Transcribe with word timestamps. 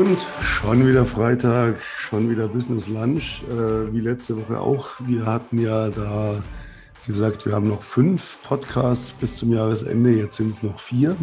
Und 0.00 0.26
schon 0.40 0.88
wieder 0.88 1.04
Freitag, 1.04 1.82
schon 1.82 2.30
wieder 2.30 2.48
Business 2.48 2.88
Lunch, 2.88 3.44
äh, 3.50 3.92
wie 3.92 4.00
letzte 4.00 4.34
Woche 4.38 4.58
auch. 4.58 4.92
Wir 5.00 5.26
hatten 5.26 5.58
ja 5.58 5.90
da 5.90 6.42
gesagt, 7.06 7.44
wir 7.44 7.52
haben 7.52 7.68
noch 7.68 7.82
fünf 7.82 8.38
Podcasts 8.42 9.12
bis 9.12 9.36
zum 9.36 9.52
Jahresende, 9.52 10.16
jetzt 10.16 10.38
sind 10.38 10.48
es 10.48 10.62
noch 10.62 10.80
vier. 10.80 11.14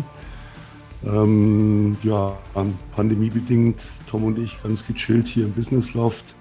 Ähm, 1.03 1.97
ja, 2.03 2.37
pandemiebedingt, 2.95 3.89
Tom 4.05 4.25
und 4.25 4.37
ich 4.37 4.61
ganz 4.61 4.85
gechillt 4.85 5.27
hier 5.27 5.45
im 5.45 5.53
Business 5.53 5.95
Loft, 5.95 6.35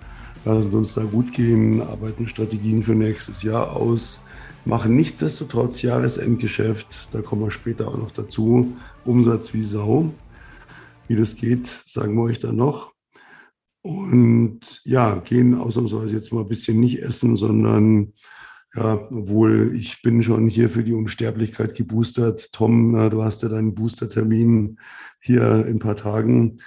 lassen 0.44 0.68
es 0.68 0.74
uns 0.74 0.92
da 0.92 1.04
gut 1.04 1.32
gehen, 1.32 1.80
arbeiten 1.80 2.26
Strategien 2.26 2.82
für 2.82 2.94
nächstes 2.94 3.44
Jahr 3.44 3.74
aus, 3.74 4.20
machen 4.66 4.94
nichtsdestotrotz 4.94 5.80
Jahresendgeschäft, 5.80 7.08
da 7.12 7.22
kommen 7.22 7.44
wir 7.44 7.50
später 7.50 7.88
auch 7.88 7.96
noch 7.96 8.10
dazu, 8.10 8.76
Umsatz 9.06 9.54
wie 9.54 9.64
Sau. 9.64 10.10
Wie 11.08 11.16
das 11.16 11.36
geht, 11.36 11.66
sagen 11.86 12.16
wir 12.16 12.22
euch 12.22 12.40
dann 12.40 12.56
noch. 12.56 12.92
Und 13.82 14.80
ja, 14.84 15.16
gehen 15.16 15.54
ausnahmsweise 15.54 16.14
jetzt 16.14 16.32
mal 16.32 16.40
ein 16.40 16.48
bisschen 16.48 16.80
nicht 16.80 17.00
essen, 17.02 17.36
sondern 17.36 18.12
ja, 18.74 18.94
obwohl 19.10 19.74
ich 19.76 20.02
bin 20.02 20.22
schon 20.22 20.48
hier 20.48 20.68
für 20.68 20.82
die 20.82 20.92
Unsterblichkeit 20.92 21.74
geboostert. 21.74 22.52
Tom, 22.52 22.92
du 23.10 23.22
hast 23.22 23.42
ja 23.42 23.48
deinen 23.48 23.74
Boostertermin 23.74 24.78
hier 25.20 25.64
in 25.66 25.76
ein 25.76 25.78
paar 25.78 25.96
Tagen. 25.96 26.58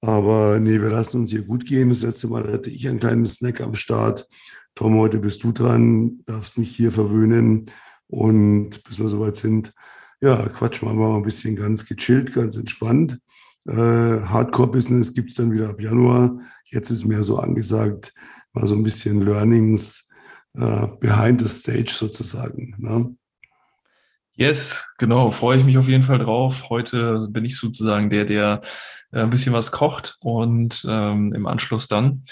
Aber 0.00 0.60
nee, 0.60 0.80
wir 0.80 0.88
lassen 0.88 1.22
uns 1.22 1.32
hier 1.32 1.42
gut 1.42 1.66
gehen. 1.66 1.88
Das 1.88 2.02
letzte 2.02 2.28
Mal 2.28 2.50
hatte 2.52 2.70
ich 2.70 2.88
einen 2.88 3.00
kleinen 3.00 3.26
Snack 3.26 3.60
am 3.60 3.74
Start. 3.74 4.28
Tom, 4.76 4.96
heute 4.96 5.18
bist 5.18 5.42
du 5.42 5.52
dran, 5.52 6.20
darfst 6.24 6.56
mich 6.56 6.74
hier 6.74 6.92
verwöhnen. 6.92 7.66
Und 8.06 8.82
bis 8.84 8.98
wir 8.98 9.08
soweit 9.08 9.36
sind, 9.36 9.74
ja, 10.20 10.48
quatschen 10.48 10.88
wir 10.88 10.94
mal 10.94 11.16
ein 11.16 11.22
bisschen 11.22 11.56
ganz 11.56 11.84
gechillt, 11.86 12.32
ganz 12.32 12.56
entspannt. 12.56 13.18
Äh, 13.66 13.72
Hardcore-Business 13.74 15.14
gibt 15.14 15.30
es 15.30 15.36
dann 15.36 15.52
wieder 15.52 15.68
ab 15.68 15.80
Januar. 15.80 16.38
Jetzt 16.64 16.90
ist 16.90 17.04
mehr 17.04 17.22
so 17.22 17.38
angesagt, 17.38 18.12
mal 18.52 18.66
so 18.66 18.74
ein 18.74 18.82
bisschen 18.82 19.22
Learnings 19.22 20.08
äh, 20.54 20.86
behind 20.98 21.40
the 21.40 21.48
stage 21.48 21.90
sozusagen. 21.90 22.74
Ne? 22.78 23.14
Yes, 24.34 24.92
genau, 24.98 25.30
freue 25.30 25.58
ich 25.58 25.64
mich 25.64 25.76
auf 25.76 25.88
jeden 25.88 26.02
Fall 26.02 26.18
drauf. 26.18 26.70
Heute 26.70 27.28
bin 27.30 27.44
ich 27.44 27.58
sozusagen 27.58 28.08
der, 28.08 28.24
der 28.24 28.62
äh, 29.12 29.20
ein 29.20 29.30
bisschen 29.30 29.52
was 29.52 29.70
kocht 29.70 30.16
und 30.20 30.86
ähm, 30.88 31.32
im 31.34 31.46
Anschluss 31.46 31.88
dann. 31.88 32.24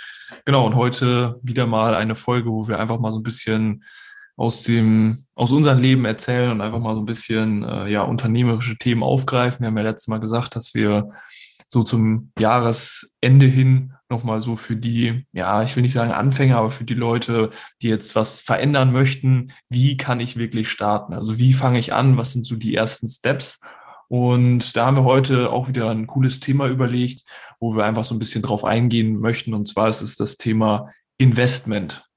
Genau, 0.45 0.67
und 0.67 0.75
heute 0.75 1.39
wieder 1.42 1.67
mal 1.67 1.95
eine 1.95 2.15
Folge, 2.15 2.51
wo 2.51 2.69
wir 2.69 2.79
einfach 2.79 2.98
mal 2.98 3.13
so 3.13 3.19
ein 3.19 3.25
bisschen 3.25 3.85
aus 4.39 4.62
dem, 4.62 5.25
aus 5.34 5.50
unserem 5.50 5.78
Leben 5.78 6.05
erzählen 6.05 6.53
und 6.53 6.61
einfach 6.61 6.78
mal 6.78 6.94
so 6.94 7.03
ein 7.03 7.06
bisschen 7.06 7.64
äh, 7.64 7.89
ja, 7.89 8.03
unternehmerische 8.03 8.78
Themen 8.78 9.03
aufgreifen. 9.03 9.61
Wir 9.61 9.67
haben 9.67 9.77
ja 9.77 9.83
letztes 9.83 10.06
Mal 10.06 10.20
gesagt, 10.20 10.55
dass 10.55 10.75
wir 10.75 11.08
so 11.69 11.83
zum 11.83 12.30
Jahresende 12.39 13.47
hin 13.47 13.95
nochmal 14.08 14.41
so 14.41 14.55
für 14.55 14.77
die, 14.77 15.27
ja, 15.33 15.62
ich 15.64 15.75
will 15.75 15.83
nicht 15.83 15.92
sagen 15.92 16.12
Anfänger, 16.12 16.56
aber 16.56 16.70
für 16.70 16.84
die 16.84 16.95
Leute, 16.95 17.50
die 17.83 17.89
jetzt 17.89 18.14
was 18.14 18.41
verändern 18.41 18.92
möchten, 18.92 19.53
wie 19.69 19.97
kann 19.97 20.20
ich 20.20 20.36
wirklich 20.36 20.70
starten? 20.70 21.14
Also 21.14 21.39
wie 21.39 21.52
fange 21.52 21.80
ich 21.80 21.92
an? 21.92 22.17
Was 22.17 22.33
sind 22.33 22.47
so 22.47 22.55
die 22.55 22.75
ersten 22.75 23.08
Steps? 23.08 23.61
Und 24.06 24.77
da 24.77 24.86
haben 24.86 24.97
wir 24.97 25.05
heute 25.05 25.50
auch 25.50 25.69
wieder 25.69 25.91
ein 25.91 26.06
cooles 26.06 26.41
Thema 26.41 26.69
überlegt, 26.69 27.25
wo 27.58 27.77
wir 27.77 27.84
einfach 27.84 28.05
so 28.05 28.14
ein 28.14 28.20
bisschen 28.20 28.41
drauf 28.42 28.64
eingehen 28.64 29.19
möchten. 29.19 29.52
Und 29.52 29.67
zwar 29.67 29.89
ist 29.89 30.00
es 30.00 30.17
das 30.17 30.36
Thema 30.36 30.91
Investment. 31.19 32.08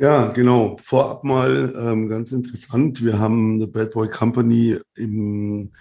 Ja, 0.00 0.28
genau. 0.28 0.76
Vorab 0.80 1.24
mal 1.24 1.74
ähm, 1.76 2.08
ganz 2.08 2.30
interessant. 2.30 3.04
Wir 3.04 3.18
haben 3.18 3.54
eine 3.54 3.66
Bad 3.66 3.90
Boy 3.90 4.08
Company 4.08 4.78
im 4.94 5.72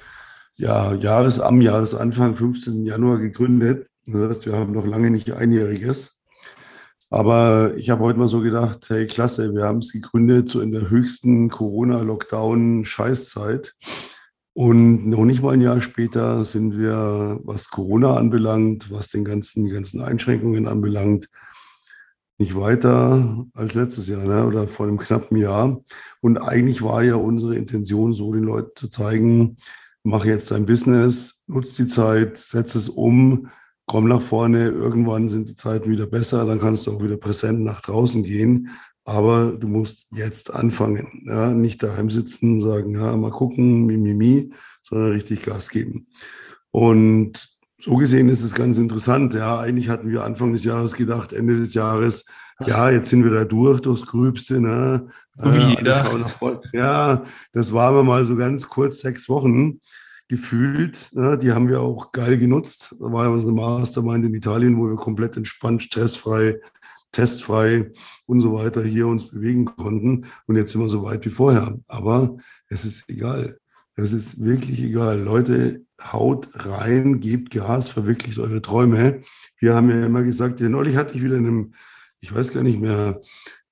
ja, 0.55 0.95
Jahres, 0.95 1.39
am 1.39 1.61
Jahresanfang, 1.61 2.35
15. 2.35 2.83
Januar 2.83 3.19
gegründet. 3.19 3.87
Das 4.07 4.29
heißt, 4.29 4.47
wir 4.47 4.53
haben 4.53 4.73
noch 4.73 4.87
lange 4.87 5.11
nicht 5.11 5.31
einjähriges. 5.31 6.19
Aber 7.11 7.75
ich 7.77 7.91
habe 7.91 8.03
heute 8.03 8.17
mal 8.17 8.27
so 8.27 8.41
gedacht, 8.41 8.89
hey, 8.89 9.05
klasse, 9.05 9.53
wir 9.53 9.65
haben 9.65 9.77
es 9.79 9.93
gegründet, 9.93 10.49
so 10.49 10.61
in 10.61 10.71
der 10.71 10.89
höchsten 10.89 11.49
Corona-Lockdown-Scheißzeit. 11.49 13.75
Und 14.53 15.07
noch 15.07 15.25
nicht 15.25 15.43
mal 15.43 15.53
ein 15.53 15.61
Jahr 15.61 15.79
später 15.79 16.43
sind 16.43 16.79
wir, 16.79 17.39
was 17.43 17.69
Corona 17.69 18.17
anbelangt, 18.17 18.89
was 18.89 19.09
den 19.09 19.23
ganzen, 19.23 19.65
die 19.65 19.71
ganzen 19.71 20.01
Einschränkungen 20.01 20.67
anbelangt, 20.67 21.29
nicht 22.37 22.55
weiter 22.55 23.45
als 23.53 23.73
letztes 23.73 24.07
Jahr 24.07 24.23
ne? 24.23 24.45
oder 24.45 24.67
vor 24.67 24.87
einem 24.87 24.97
knappen 24.97 25.37
Jahr. 25.37 25.81
Und 26.21 26.37
eigentlich 26.37 26.81
war 26.81 27.03
ja 27.03 27.15
unsere 27.15 27.55
Intention, 27.55 28.13
so 28.13 28.31
den 28.31 28.43
Leuten 28.43 28.71
zu 28.75 28.89
zeigen, 28.89 29.57
mach 30.03 30.25
jetzt 30.25 30.51
dein 30.51 30.65
Business, 30.65 31.43
nutz 31.47 31.73
die 31.73 31.87
Zeit, 31.87 32.37
setz 32.37 32.75
es 32.75 32.89
um, 32.89 33.49
komm 33.87 34.07
nach 34.07 34.21
vorne. 34.21 34.69
Irgendwann 34.69 35.29
sind 35.29 35.49
die 35.49 35.55
Zeiten 35.55 35.89
wieder 35.89 36.05
besser, 36.05 36.45
dann 36.45 36.59
kannst 36.59 36.85
du 36.85 36.91
auch 36.91 37.03
wieder 37.03 37.17
präsent 37.17 37.61
nach 37.61 37.81
draußen 37.81 38.23
gehen. 38.23 38.69
Aber 39.03 39.53
du 39.53 39.67
musst 39.67 40.11
jetzt 40.11 40.53
anfangen. 40.53 41.23
Ja? 41.25 41.53
Nicht 41.53 41.81
daheim 41.81 42.09
sitzen, 42.09 42.59
sagen, 42.59 42.93
ja, 42.93 43.15
mal 43.15 43.31
gucken, 43.31 43.85
mimimi, 43.85 44.51
sondern 44.83 45.11
richtig 45.11 45.43
Gas 45.43 45.69
geben. 45.69 46.07
Und 46.71 47.56
so 47.79 47.95
gesehen 47.95 48.29
ist 48.29 48.43
es 48.43 48.53
ganz 48.53 48.77
interessant. 48.77 49.33
Ja, 49.33 49.59
eigentlich 49.59 49.89
hatten 49.89 50.09
wir 50.09 50.23
Anfang 50.23 50.51
des 50.53 50.63
Jahres 50.63 50.93
gedacht, 50.93 51.33
Ende 51.33 51.57
des 51.57 51.73
Jahres, 51.73 52.25
ja, 52.65 52.89
jetzt 52.89 53.09
sind 53.09 53.23
wir 53.23 53.31
da 53.31 53.45
durch, 53.45 53.81
durchs 53.81 54.05
Grübste. 54.05 54.59
Ne? 54.59 55.09
So 55.33 55.45
wie 55.53 55.73
äh, 55.73 55.75
jeder. 55.77 56.63
Ja, 56.73 57.23
das 57.53 57.71
waren 57.71 57.95
wir 57.95 58.03
mal 58.03 58.25
so 58.25 58.35
ganz 58.35 58.67
kurz 58.67 58.99
sechs 59.01 59.29
Wochen 59.29 59.79
gefühlt. 60.27 61.09
Ne? 61.13 61.37
Die 61.37 61.51
haben 61.51 61.69
wir 61.69 61.81
auch 61.81 62.11
geil 62.11 62.37
genutzt. 62.37 62.95
Da 62.99 63.11
war 63.11 63.25
ja 63.25 63.29
unsere 63.29 63.51
Mastermind 63.53 64.25
in 64.25 64.33
Italien, 64.33 64.77
wo 64.77 64.87
wir 64.89 64.95
komplett 64.95 65.37
entspannt, 65.37 65.83
stressfrei, 65.83 66.59
testfrei 67.11 67.91
und 68.25 68.39
so 68.39 68.53
weiter 68.53 68.83
hier 68.83 69.07
uns 69.07 69.29
bewegen 69.29 69.65
konnten. 69.65 70.25
Und 70.47 70.55
jetzt 70.55 70.71
sind 70.71 70.81
wir 70.81 70.89
so 70.89 71.03
weit 71.03 71.25
wie 71.25 71.29
vorher. 71.29 71.77
Aber 71.87 72.37
es 72.69 72.85
ist 72.85 73.07
egal. 73.09 73.59
Es 73.97 74.13
ist 74.13 74.43
wirklich 74.43 74.79
egal. 74.79 75.19
Leute, 75.19 75.81
haut 75.99 76.49
rein, 76.53 77.19
gebt 77.19 77.49
Gas, 77.51 77.89
verwirklicht 77.89 78.37
eure 78.37 78.61
Träume. 78.61 79.23
Wir 79.59 79.73
haben 79.73 79.89
ja 79.89 80.05
immer 80.05 80.21
gesagt, 80.21 80.59
ja, 80.59 80.69
neulich 80.69 80.95
hatte 80.95 81.15
ich 81.15 81.23
wieder 81.23 81.35
in 81.35 81.47
einem, 81.47 81.73
ich 82.19 82.33
weiß 82.33 82.53
gar 82.53 82.61
nicht 82.61 82.79
mehr, 82.79 83.19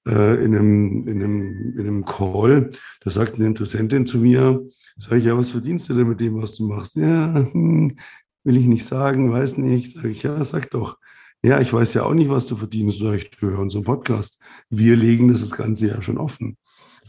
äh, 0.07 0.43
in, 0.43 0.55
einem, 0.55 1.07
in, 1.07 1.23
einem, 1.23 1.73
in 1.77 1.79
einem 1.79 2.05
Call, 2.05 2.71
da 3.01 3.11
sagt 3.11 3.35
eine 3.35 3.45
Interessentin 3.45 4.07
zu 4.07 4.17
mir, 4.17 4.63
sage 4.97 5.17
ich, 5.17 5.25
ja, 5.25 5.37
was 5.37 5.49
verdienst 5.49 5.89
du 5.89 5.93
denn 5.93 6.07
mit 6.09 6.19
dem, 6.19 6.41
was 6.41 6.53
du 6.53 6.67
machst? 6.67 6.95
Ja, 6.95 7.47
hm, 7.51 7.95
will 8.43 8.57
ich 8.57 8.65
nicht 8.65 8.85
sagen, 8.85 9.31
weiß 9.31 9.57
nicht. 9.59 9.93
Sage 9.95 10.09
ich, 10.09 10.23
ja, 10.23 10.43
sag 10.43 10.71
doch. 10.71 10.97
Ja, 11.43 11.59
ich 11.59 11.71
weiß 11.71 11.93
ja 11.93 12.03
auch 12.03 12.15
nicht, 12.15 12.29
was 12.29 12.47
du 12.47 12.55
verdienst, 12.55 12.97
sage 12.97 13.17
ich, 13.17 13.31
für 13.37 13.59
unseren 13.59 13.83
Podcast. 13.83 14.41
Wir 14.71 14.95
legen 14.95 15.27
das, 15.27 15.41
das 15.41 15.51
Ganze 15.51 15.87
ja 15.87 16.01
schon 16.01 16.17
offen. 16.17 16.57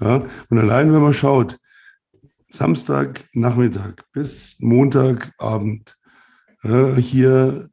Ja? 0.02 0.26
Und 0.50 0.58
allein, 0.58 0.92
wenn 0.92 1.00
man 1.00 1.14
schaut, 1.14 1.58
Samstagnachmittag 2.50 4.02
bis 4.12 4.56
Montagabend 4.60 5.96
äh, 6.62 6.94
hier 6.94 7.70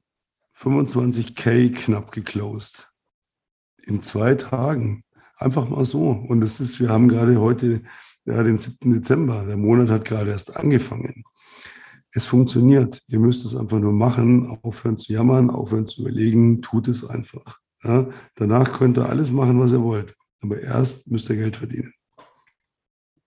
25k 0.55 1.73
knapp 1.73 2.11
geclosed. 2.11 2.91
In 3.85 4.01
zwei 4.01 4.35
Tagen. 4.35 5.03
Einfach 5.37 5.69
mal 5.69 5.85
so. 5.85 6.11
Und 6.11 6.41
es 6.43 6.59
ist, 6.59 6.79
wir 6.79 6.89
haben 6.89 7.09
gerade 7.09 7.39
heute 7.39 7.83
ja, 8.25 8.41
den 8.43 8.57
7. 8.57 8.93
Dezember. 8.93 9.45
Der 9.45 9.57
Monat 9.57 9.89
hat 9.89 10.05
gerade 10.05 10.31
erst 10.31 10.55
angefangen. 10.55 11.23
Es 12.11 12.25
funktioniert. 12.25 13.01
Ihr 13.07 13.19
müsst 13.19 13.43
es 13.45 13.55
einfach 13.55 13.79
nur 13.79 13.91
machen, 13.91 14.57
aufhören 14.63 14.97
zu 14.97 15.11
jammern, 15.11 15.49
aufhören 15.49 15.87
zu 15.87 16.01
überlegen, 16.01 16.61
tut 16.61 16.87
es 16.87 17.03
einfach. 17.03 17.59
Ja? 17.83 18.07
Danach 18.35 18.71
könnt 18.71 18.97
ihr 18.97 19.09
alles 19.09 19.31
machen, 19.31 19.59
was 19.59 19.71
ihr 19.71 19.81
wollt. 19.81 20.15
Aber 20.41 20.61
erst 20.61 21.09
müsst 21.09 21.29
ihr 21.29 21.35
Geld 21.35 21.57
verdienen. 21.57 21.93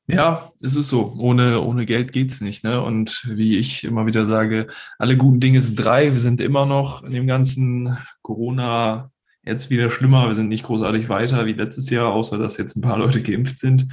Ja, 0.09 0.53
es 0.61 0.77
ist 0.77 0.89
so. 0.89 1.15
Ohne, 1.19 1.61
ohne 1.61 1.85
Geld 1.85 2.13
geht's 2.13 2.41
nicht. 2.41 2.63
Ne? 2.63 2.81
Und 2.81 3.25
wie 3.29 3.59
ich 3.59 3.83
immer 3.85 4.07
wieder 4.07 4.27
sage, 4.27 4.69
alle 4.99 5.17
guten 5.17 5.41
Dinge 5.41 5.61
sind 5.61 5.77
drei. 5.77 6.13
Wir 6.13 6.21
sind 6.21 6.41
immer 6.41 6.65
noch 6.65 7.03
in 7.03 7.11
dem 7.11 7.27
ganzen 7.27 7.99
Corona 8.23 9.11
jetzt 9.43 9.69
wieder 9.71 9.91
schlimmer. 9.91 10.29
Wir 10.29 10.35
sind 10.35 10.49
nicht 10.49 10.65
großartig 10.65 11.09
weiter 11.09 11.47
wie 11.47 11.55
letztes 11.55 11.91
Jahr, 11.91 12.13
außer 12.13 12.39
dass 12.39 12.57
jetzt 12.57 12.77
ein 12.77 12.83
paar 12.83 12.99
Leute 12.99 13.23
geimpft 13.23 13.59
sind. 13.59 13.89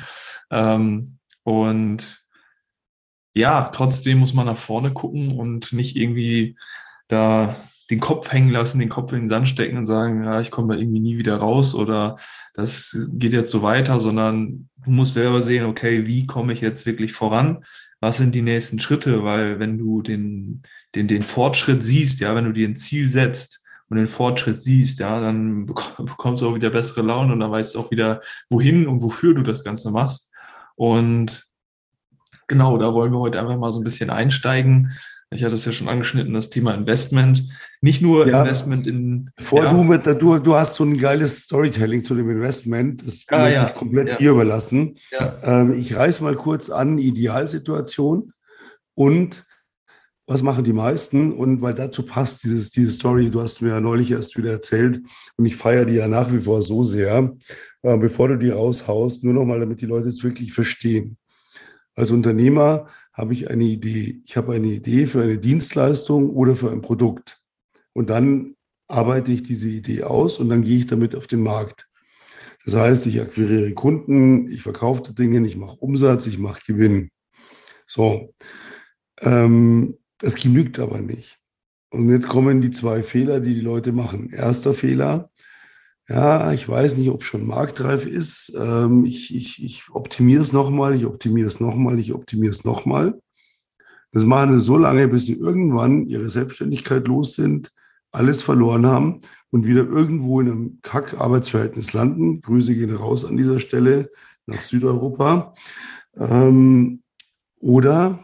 Ähm, 0.52 1.18
und 1.44 2.24
ja, 3.34 3.70
trotzdem 3.70 4.20
muss 4.20 4.34
man 4.34 4.46
nach 4.46 4.58
vorne 4.58 4.94
gucken 4.94 5.38
und 5.40 5.74
nicht 5.74 5.96
irgendwie 5.96 6.58
da 7.08 7.56
den 7.94 8.00
Kopf 8.00 8.32
hängen 8.32 8.50
lassen, 8.50 8.80
den 8.80 8.90
Kopf 8.90 9.14
in 9.14 9.22
den 9.22 9.30
Sand 9.30 9.48
stecken 9.48 9.78
und 9.78 9.86
sagen, 9.86 10.24
ja, 10.24 10.42
ich 10.42 10.50
komme 10.50 10.74
da 10.74 10.80
irgendwie 10.80 11.00
nie 11.00 11.18
wieder 11.18 11.38
raus 11.38 11.76
oder 11.76 12.18
das 12.56 13.10
geht 13.14 13.34
jetzt 13.34 13.52
so 13.52 13.62
weiter, 13.62 14.00
sondern 14.00 14.70
du 14.84 14.92
musst 14.92 15.14
selber 15.14 15.42
sehen, 15.42 15.66
okay, 15.66 16.08
wie 16.08 16.26
komme 16.26 16.54
ich 16.54 16.62
jetzt 16.62 16.86
wirklich 16.86 17.14
voran? 17.14 17.64
Was 18.00 18.18
sind 18.18 18.34
die 18.36 18.42
nächsten 18.42 18.80
Schritte? 18.80 19.24
Weil 19.24 19.60
wenn 19.60 19.78
du 19.78 20.02
den, 20.02 20.64
den, 20.96 21.08
den 21.08 21.22
Fortschritt 21.22 21.84
siehst, 21.84 22.20
ja, 22.20 22.36
wenn 22.36 22.46
du 22.46 22.52
dir 22.52 22.68
ein 22.68 22.76
Ziel 22.76 23.08
setzt 23.10 23.64
und 23.90 23.98
den 23.98 24.08
Fortschritt 24.08 24.62
siehst, 24.62 25.00
ja, 25.00 25.22
dann 25.22 25.68
bekommst 25.68 26.42
du 26.42 26.50
auch 26.50 26.56
wieder 26.56 26.72
bessere 26.72 27.04
Laune 27.04 27.34
und 27.34 27.40
dann 27.40 27.52
weißt 27.52 27.76
du 27.76 27.80
auch 27.80 27.92
wieder, 27.92 28.22
wohin 28.50 28.88
und 28.88 29.02
wofür 29.02 29.36
du 29.36 29.44
das 29.44 29.64
Ganze 29.64 29.92
machst. 29.92 30.32
Und 30.76 31.46
genau, 32.48 32.78
da 32.80 32.94
wollen 32.94 33.12
wir 33.12 33.20
heute 33.20 33.40
einfach 33.40 33.58
mal 33.58 33.72
so 33.72 33.80
ein 33.80 33.86
bisschen 33.86 34.10
einsteigen 34.10 34.92
Ich 35.34 35.44
hatte 35.44 35.56
es 35.56 35.66
ja 35.66 35.72
schon 35.72 35.90
angeschnitten, 35.90 36.34
das 36.34 36.50
Thema 36.50 36.74
Investment. 36.74 37.44
Nicht 37.82 38.02
nur 38.02 38.28
ja, 38.28 38.42
Investment 38.42 38.88
in. 38.88 39.32
Vor 39.38 39.64
ja. 39.64 39.74
du, 39.74 39.84
mit, 39.84 40.06
du, 40.06 40.40
du 40.40 40.56
hast 40.56 40.76
so 40.76 40.84
ein 40.84 40.98
geiles 40.98 41.44
Storytelling 41.44 42.04
zu 42.04 42.16
dem 42.16 42.30
Investment. 42.30 43.06
Das 43.06 43.26
ah, 43.30 43.50
ja, 43.50 43.68
ich 43.68 43.76
komplett 43.76 44.20
dir 44.20 44.32
überlassen. 44.32 44.98
Ähm, 45.42 45.74
ich 45.74 45.96
reiße 45.96 46.24
mal 46.24 46.36
kurz 46.36 46.70
an, 46.70 46.98
Idealsituation 46.98 48.34
und 48.96 49.46
was 50.26 50.42
machen 50.42 50.64
die 50.64 50.74
meisten? 50.74 51.34
Und 51.34 51.62
weil 51.62 51.74
dazu 51.74 52.04
passt 52.04 52.44
dieses, 52.44 52.70
diese 52.70 52.92
Story, 52.92 53.30
du 53.30 53.42
hast 53.42 53.62
mir 53.62 53.70
ja 53.70 53.80
neulich 53.80 54.12
erst 54.12 54.38
wieder 54.38 54.52
erzählt 54.52 55.02
und 55.36 55.46
ich 55.46 55.56
feiere 55.56 55.86
die 55.86 55.96
ja 55.96 56.08
nach 56.08 56.32
wie 56.32 56.42
vor 56.42 56.62
so 56.62 56.84
sehr, 56.84 57.36
äh, 57.82 57.98
bevor 57.98 58.30
du 58.30 58.38
die 58.38 58.50
raushaust, 58.50 59.24
nur 59.24 59.34
nochmal, 59.34 59.60
damit 59.60 59.82
die 59.82 59.86
Leute 59.86 60.08
es 60.08 60.24
wirklich 60.24 60.54
verstehen. 60.54 61.18
Als 61.96 62.10
Unternehmer 62.10 62.88
habe 63.14 63.34
ich 63.34 63.50
eine 63.50 63.64
Idee. 63.64 64.22
Ich 64.26 64.36
habe 64.36 64.54
eine 64.54 64.68
Idee 64.68 65.06
für 65.06 65.22
eine 65.22 65.38
Dienstleistung 65.38 66.32
oder 66.32 66.56
für 66.56 66.72
ein 66.72 66.82
Produkt. 66.82 67.42
Und 67.94 68.10
dann 68.10 68.56
arbeite 68.88 69.32
ich 69.32 69.44
diese 69.44 69.70
Idee 69.70 70.04
aus 70.04 70.40
und 70.40 70.50
dann 70.50 70.64
gehe 70.64 70.78
ich 70.78 70.88
damit 70.88 71.16
auf 71.16 71.28
den 71.28 71.42
Markt. 71.42 71.90
Das 72.66 72.76
heißt, 72.76 73.08
ich 73.08 73.22
akquiriere 73.22 73.74
Kunden, 73.74 74.48
ich 74.50 74.62
verkaufe 74.62 75.14
Dinge, 75.14 75.46
ich 75.46 75.58
mache 75.58 75.78
Umsatz, 75.78 76.28
ich 76.28 76.40
mache 76.40 76.62
Gewinn. 76.66 77.10
So, 77.88 78.34
ähm, 79.22 79.98
das 80.18 80.36
genügt 80.36 80.80
aber 80.80 81.02
nicht. 81.02 81.40
Und 81.90 82.10
jetzt 82.10 82.28
kommen 82.28 82.62
die 82.62 82.72
zwei 82.72 83.04
Fehler, 83.04 83.40
die 83.40 83.54
die 83.54 83.62
Leute 83.62 83.92
machen. 83.92 84.32
Erster 84.32 84.74
Fehler, 84.74 85.30
ja, 86.10 86.52
ich 86.52 86.68
weiß 86.68 86.98
nicht, 86.98 87.10
ob 87.10 87.24
schon 87.24 87.48
marktreif 87.48 88.06
ist. 88.06 88.54
Ähm, 88.60 89.06
ich, 89.06 89.34
ich, 89.34 89.64
ich 89.64 89.84
optimiere 89.92 90.42
es 90.42 90.52
nochmal, 90.52 90.96
ich 90.96 91.06
optimiere 91.06 91.48
es 91.48 91.60
nochmal, 91.60 91.98
ich 91.98 92.14
optimiere 92.14 92.52
es 92.52 92.66
nochmal. 92.66 93.20
Das 94.12 94.26
machen 94.26 94.52
sie 94.52 94.64
so 94.64 94.78
lange, 94.78 95.08
bis 95.08 95.26
sie 95.26 95.34
irgendwann 95.34 96.08
ihre 96.08 96.30
Selbstständigkeit 96.30 97.08
los 97.08 97.36
sind, 97.36 97.72
alles 98.12 98.42
verloren 98.42 98.86
haben 98.86 99.22
und 99.50 99.66
wieder 99.66 99.86
irgendwo 99.86 100.40
in 100.42 100.52
einem 100.52 100.80
Kack-Arbeitsverhältnis 100.82 101.94
landen. 101.94 102.42
Grüße 102.42 102.76
gehen 102.76 102.96
raus 102.96 103.26
an 103.26 103.38
dieser 103.38 103.60
Stelle 103.60 104.12
nach 104.46 104.62
Südeuropa. 104.62 105.56
Ähm, 106.18 107.02
oder 107.60 108.20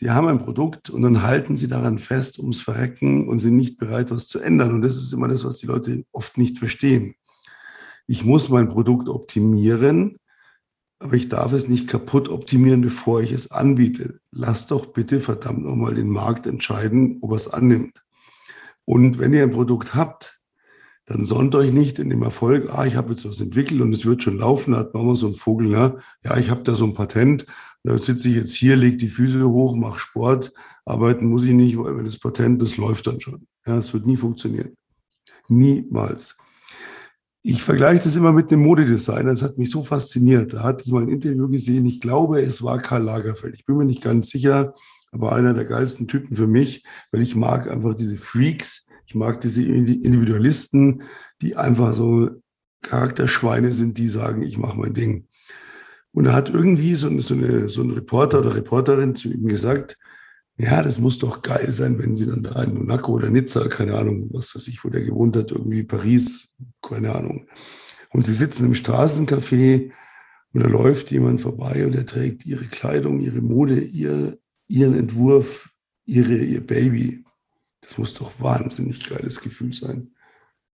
Sie 0.00 0.12
haben 0.12 0.28
ein 0.28 0.38
Produkt 0.38 0.90
und 0.90 1.02
dann 1.02 1.24
halten 1.24 1.56
Sie 1.56 1.66
daran 1.66 1.98
fest, 1.98 2.38
ums 2.38 2.60
Verrecken 2.60 3.26
und 3.28 3.40
sind 3.40 3.56
nicht 3.56 3.78
bereit, 3.78 4.12
was 4.12 4.28
zu 4.28 4.38
ändern. 4.38 4.72
Und 4.72 4.82
das 4.82 4.94
ist 4.94 5.12
immer 5.12 5.26
das, 5.26 5.44
was 5.44 5.56
die 5.56 5.66
Leute 5.66 6.04
oft 6.12 6.38
nicht 6.38 6.58
verstehen. 6.58 7.16
Ich 8.06 8.24
muss 8.24 8.48
mein 8.48 8.68
Produkt 8.68 9.08
optimieren, 9.08 10.18
aber 11.00 11.14
ich 11.14 11.28
darf 11.28 11.52
es 11.52 11.66
nicht 11.66 11.88
kaputt 11.88 12.28
optimieren, 12.28 12.80
bevor 12.80 13.22
ich 13.22 13.32
es 13.32 13.50
anbiete. 13.50 14.20
Lass 14.30 14.68
doch 14.68 14.86
bitte 14.86 15.20
verdammt 15.20 15.64
nochmal 15.64 15.96
den 15.96 16.10
Markt 16.10 16.46
entscheiden, 16.46 17.18
ob 17.20 17.32
er 17.32 17.36
es 17.36 17.48
annimmt. 17.48 18.04
Und 18.84 19.18
wenn 19.18 19.34
ihr 19.34 19.42
ein 19.42 19.50
Produkt 19.50 19.96
habt, 19.96 20.38
dann 21.06 21.24
sonnt 21.24 21.56
euch 21.56 21.72
nicht 21.72 21.98
in 21.98 22.10
dem 22.10 22.22
Erfolg, 22.22 22.68
ah, 22.70 22.86
ich 22.86 22.94
habe 22.94 23.10
jetzt 23.10 23.26
was 23.28 23.40
entwickelt 23.40 23.80
und 23.80 23.92
es 23.92 24.06
wird 24.06 24.22
schon 24.22 24.38
laufen, 24.38 24.74
da 24.74 24.78
hat 24.78 24.94
man 24.94 25.06
mal 25.06 25.16
so 25.16 25.26
ein 25.26 25.34
Vogel, 25.34 25.68
ne? 25.68 25.98
ja, 26.22 26.36
ich 26.36 26.50
habe 26.50 26.62
da 26.62 26.74
so 26.74 26.84
ein 26.84 26.94
Patent, 26.94 27.46
da 27.88 27.96
sitze 27.96 28.28
ich 28.28 28.34
jetzt 28.34 28.54
hier, 28.54 28.76
lege 28.76 28.98
die 28.98 29.08
Füße 29.08 29.48
hoch, 29.48 29.74
mache 29.74 29.98
Sport, 29.98 30.52
arbeiten 30.84 31.26
muss 31.26 31.44
ich 31.44 31.52
nicht, 31.52 31.78
weil 31.78 31.96
wenn 31.96 32.04
das 32.04 32.18
Patent, 32.18 32.60
das 32.60 32.76
läuft 32.76 33.06
dann 33.06 33.18
schon. 33.18 33.46
Ja, 33.66 33.78
es 33.78 33.94
wird 33.94 34.06
nie 34.06 34.18
funktionieren. 34.18 34.76
Niemals. 35.48 36.36
Ich 37.42 37.62
vergleiche 37.62 38.04
das 38.04 38.16
immer 38.16 38.32
mit 38.32 38.52
einem 38.52 38.62
Modedesigner. 38.62 39.30
Das 39.30 39.42
hat 39.42 39.56
mich 39.56 39.70
so 39.70 39.82
fasziniert. 39.82 40.52
Da 40.52 40.64
hatte 40.64 40.84
ich 40.84 40.92
mal 40.92 41.02
ein 41.02 41.08
Interview 41.08 41.48
gesehen. 41.48 41.86
Ich 41.86 42.02
glaube, 42.02 42.42
es 42.42 42.62
war 42.62 42.76
Karl 42.76 43.04
Lagerfeld. 43.04 43.54
Ich 43.54 43.64
bin 43.64 43.78
mir 43.78 43.86
nicht 43.86 44.02
ganz 44.02 44.28
sicher, 44.28 44.74
aber 45.10 45.32
einer 45.32 45.54
der 45.54 45.64
geilsten 45.64 46.08
Typen 46.08 46.36
für 46.36 46.46
mich, 46.46 46.84
weil 47.10 47.22
ich 47.22 47.36
mag 47.36 47.70
einfach 47.70 47.94
diese 47.94 48.18
Freaks, 48.18 48.86
ich 49.06 49.14
mag 49.14 49.40
diese 49.40 49.62
Individualisten, 49.62 51.04
die 51.40 51.56
einfach 51.56 51.94
so 51.94 52.28
Charakterschweine 52.82 53.72
sind, 53.72 53.96
die 53.96 54.10
sagen, 54.10 54.42
ich 54.42 54.58
mache 54.58 54.78
mein 54.78 54.92
Ding. 54.92 55.27
Und 56.12 56.24
da 56.24 56.32
hat 56.32 56.50
irgendwie 56.50 56.94
so, 56.94 57.20
so, 57.20 57.34
eine, 57.34 57.68
so 57.68 57.82
ein 57.82 57.90
Reporter 57.90 58.40
oder 58.40 58.54
Reporterin 58.54 59.14
zu 59.14 59.28
ihm 59.32 59.46
gesagt, 59.46 59.96
ja, 60.56 60.82
das 60.82 60.98
muss 60.98 61.18
doch 61.18 61.42
geil 61.42 61.72
sein, 61.72 61.98
wenn 61.98 62.16
sie 62.16 62.26
dann 62.26 62.42
da 62.42 62.62
in 62.64 62.74
Monaco 62.74 63.12
oder 63.12 63.30
Nizza, 63.30 63.68
keine 63.68 63.94
Ahnung, 63.94 64.28
was 64.32 64.54
weiß 64.56 64.66
ich, 64.68 64.82
wo 64.84 64.88
der 64.88 65.02
gewohnt 65.02 65.36
hat, 65.36 65.52
irgendwie 65.52 65.84
Paris, 65.84 66.52
keine 66.82 67.14
Ahnung. 67.14 67.46
Und 68.10 68.26
sie 68.26 68.34
sitzen 68.34 68.66
im 68.66 68.74
Straßencafé 68.74 69.92
und 70.52 70.62
da 70.62 70.68
läuft 70.68 71.10
jemand 71.12 71.42
vorbei 71.42 71.86
und 71.86 71.94
er 71.94 72.06
trägt 72.06 72.44
ihre 72.44 72.64
Kleidung, 72.64 73.20
ihre 73.20 73.40
Mode, 73.40 73.80
ihr, 73.80 74.38
ihren 74.66 74.94
Entwurf, 74.94 75.70
ihre, 76.06 76.36
ihr 76.36 76.66
Baby. 76.66 77.24
Das 77.80 77.96
muss 77.98 78.14
doch 78.14 78.32
wahnsinnig 78.40 79.08
geiles 79.08 79.40
Gefühl 79.40 79.72
sein. 79.72 80.10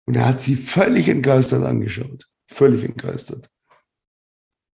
Und 0.05 0.17
er 0.17 0.27
hat 0.27 0.43
sie 0.43 0.57
völlig 0.57 1.09
entgeistert 1.09 1.65
angeschaut. 1.65 2.29
Völlig 2.47 2.85
entgeistert. 2.85 3.49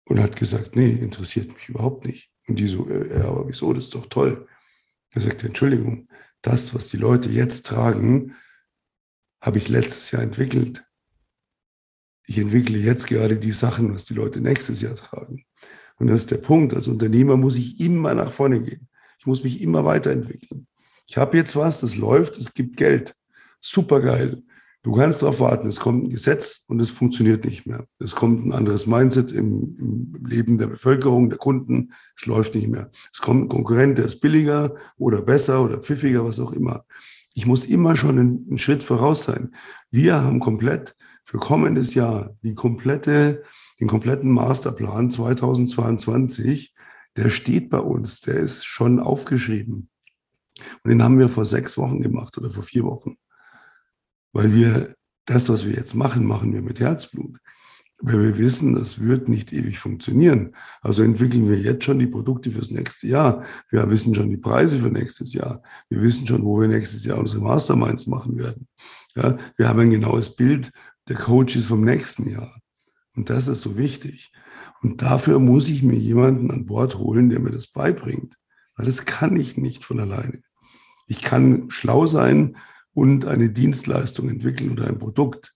Und 0.05 0.21
hat 0.21 0.37
gesagt, 0.37 0.77
nee, 0.77 0.91
interessiert 0.91 1.55
mich 1.55 1.69
überhaupt 1.69 2.05
nicht. 2.05 2.31
Und 2.49 2.59
die 2.59 2.67
so, 2.67 2.89
äh, 2.89 3.19
ja, 3.19 3.29
aber 3.29 3.49
wieso, 3.49 3.73
das 3.73 3.85
ist 3.85 3.95
doch 3.95 4.07
toll. 4.07 4.49
Er 5.11 5.23
sagt, 5.23 5.45
Entschuldigung, 5.45 6.09
das, 6.41 6.75
was 6.75 6.89
die 6.89 6.97
Leute 6.97 7.31
jetzt 7.31 7.67
tragen, 7.67 8.35
habe 9.41 9.59
ich 9.59 9.69
letztes 9.69 10.11
Jahr 10.11 10.23
entwickelt. 10.23 10.85
Ich 12.27 12.39
entwickle 12.39 12.79
jetzt 12.79 13.07
gerade 13.07 13.39
die 13.39 13.53
Sachen, 13.53 13.93
was 13.93 14.05
die 14.05 14.15
Leute 14.15 14.41
nächstes 14.41 14.81
Jahr 14.81 14.95
tragen. 14.95 15.45
Und 15.99 16.07
das 16.09 16.23
ist 16.23 16.31
der 16.31 16.39
Punkt. 16.39 16.75
Als 16.75 16.89
Unternehmer 16.89 17.37
muss 17.37 17.57
ich 17.57 17.81
immer 17.81 18.15
nach 18.15 18.33
vorne 18.33 18.63
gehen. 18.63 18.89
Ich 19.19 19.27
muss 19.27 19.45
mich 19.45 19.61
immer 19.61 19.85
weiterentwickeln. 19.85 20.67
Ich 21.07 21.17
habe 21.17 21.37
jetzt 21.37 21.57
was, 21.57 21.81
das 21.81 21.97
läuft, 21.97 22.39
es 22.39 22.55
gibt 22.55 22.77
Geld. 22.77 23.15
Super 23.61 24.01
geil. 24.01 24.43
Du 24.85 24.93
kannst 24.93 25.23
darauf 25.23 25.39
warten, 25.39 25.69
es 25.69 25.79
kommt 25.79 26.05
ein 26.05 26.11
Gesetz 26.11 26.65
und 26.67 26.81
es 26.81 26.91
funktioniert 26.91 27.45
nicht 27.45 27.67
mehr. 27.67 27.87
Es 28.01 28.17
kommt 28.17 28.45
ein 28.45 28.53
anderes 28.53 28.87
Mindset 28.89 29.31
im, 29.31 29.77
im, 29.79 30.25
Leben 30.27 30.59
der 30.59 30.67
Bevölkerung, 30.67 31.29
der 31.31 31.39
Kunden. 31.39 31.93
Es 32.17 32.27
läuft 32.27 32.57
nicht 32.57 32.67
mehr. 32.67 32.91
Es 33.13 33.21
kommt 33.21 33.45
ein 33.45 33.49
Konkurrent, 33.49 33.99
der 33.99 34.07
ist 34.07 34.21
billiger 34.21 34.75
oder 34.97 35.23
besser 35.23 35.63
oder 35.65 35.79
pfiffiger, 35.79 36.25
was 36.25 36.41
auch 36.41 36.53
immer. 36.53 36.85
Ich 37.33 37.47
muss 37.47 37.65
immer 37.65 37.95
schon 37.95 38.19
einen, 38.19 38.47
einen 38.49 38.59
Schritt 38.59 38.83
voraus 38.83 39.23
sein. 39.23 39.55
Wir 39.91 40.21
haben 40.23 40.41
komplett 40.41 40.97
für 41.23 41.39
kommendes 41.39 41.95
Jahr 41.95 42.35
die 42.43 42.55
komplette, 42.55 43.45
den 43.79 43.87
kompletten 43.87 44.33
Masterplan 44.33 45.11
2022. 45.11 46.75
Der 47.17 47.31
steht 47.31 47.71
bei 47.71 47.79
uns. 47.79 48.21
Der 48.23 48.35
ist 48.35 48.65
schon 48.65 48.99
aufgeschrieben. 48.99 49.89
Und 50.83 50.91
den 50.91 51.05
haben 51.05 51.21
wir 51.21 51.29
vor 51.29 51.45
sechs 51.45 51.79
Wochen 51.79 52.03
gemacht 52.03 52.37
oder 52.37 52.51
vor 52.51 52.65
vier 52.65 52.83
Wochen. 52.83 53.17
Weil 54.33 54.55
wir 54.55 54.95
das, 55.27 55.49
was 55.49 55.67
wir 55.67 55.75
jetzt 55.75 55.95
machen, 55.95 56.25
machen 56.25 56.53
wir 56.53 56.63
mit 56.63 56.81
Herzblut. 56.81 57.39
Weil 58.05 58.21
wir 58.21 58.39
wissen, 58.39 58.75
das 58.75 59.01
wird 59.01 59.29
nicht 59.29 59.53
ewig 59.53 59.79
funktionieren. 59.79 60.57
Also 60.81 61.05
entwickeln 61.05 61.49
wir 61.49 61.59
jetzt 61.59 61.85
schon 61.85 62.01
die 62.01 62.09
Produkte 62.09 62.51
fürs 62.51 62.73
nächste 62.73 63.07
Jahr. 63.07 63.45
Wir 63.71 63.89
wissen 63.89 64.15
schon 64.15 64.29
die 64.29 64.37
Preise 64.37 64.79
für 64.81 64.91
nächstes 64.91 65.35
Jahr. 65.35 65.63
Wir 65.89 66.03
wissen 66.03 66.27
schon, 66.27 66.43
wo 66.43 66.61
wir 66.61 66.67
nächstes 66.67 67.05
Jahr 67.05 67.19
unsere 67.19 67.43
Masterminds 67.43 68.09
machen 68.09 68.37
werden. 68.39 68.67
Ja, 69.15 69.37
wir 69.57 69.69
haben 69.69 69.79
ein 69.79 69.91
genaues 69.91 70.35
Bild 70.35 70.73
der 71.09 71.17
Coaches 71.17 71.67
vom 71.67 71.85
nächsten 71.85 72.29
Jahr. 72.29 72.61
Und 73.15 73.31
das 73.31 73.47
ist 73.47 73.61
so 73.61 73.77
wichtig. 73.77 74.33
Und 74.83 75.03
dafür 75.03 75.39
muss 75.39 75.69
ich 75.69 75.85
mir 75.85 75.99
jemanden 75.99 76.51
an 76.51 76.67
Bord 76.67 76.99
holen, 76.99 77.31
der 77.31 77.39
mir 77.39 77.51
das 77.53 77.69
beibringt. 77.69 78.37
Weil 78.75 78.87
das 78.87 79.05
kann 79.05 79.37
ich 79.37 79.57
nicht 79.57 79.85
von 79.85 80.01
alleine. 80.01 80.43
Ich 81.07 81.21
kann 81.21 81.71
schlau 81.71 82.07
sein 82.07 82.57
und 82.95 83.27
eine 83.27 83.51
Dienstleistung 83.51 84.29
entwickeln 84.29 84.71
oder 84.71 84.87
ein 84.87 84.99
Produkt. 84.99 85.55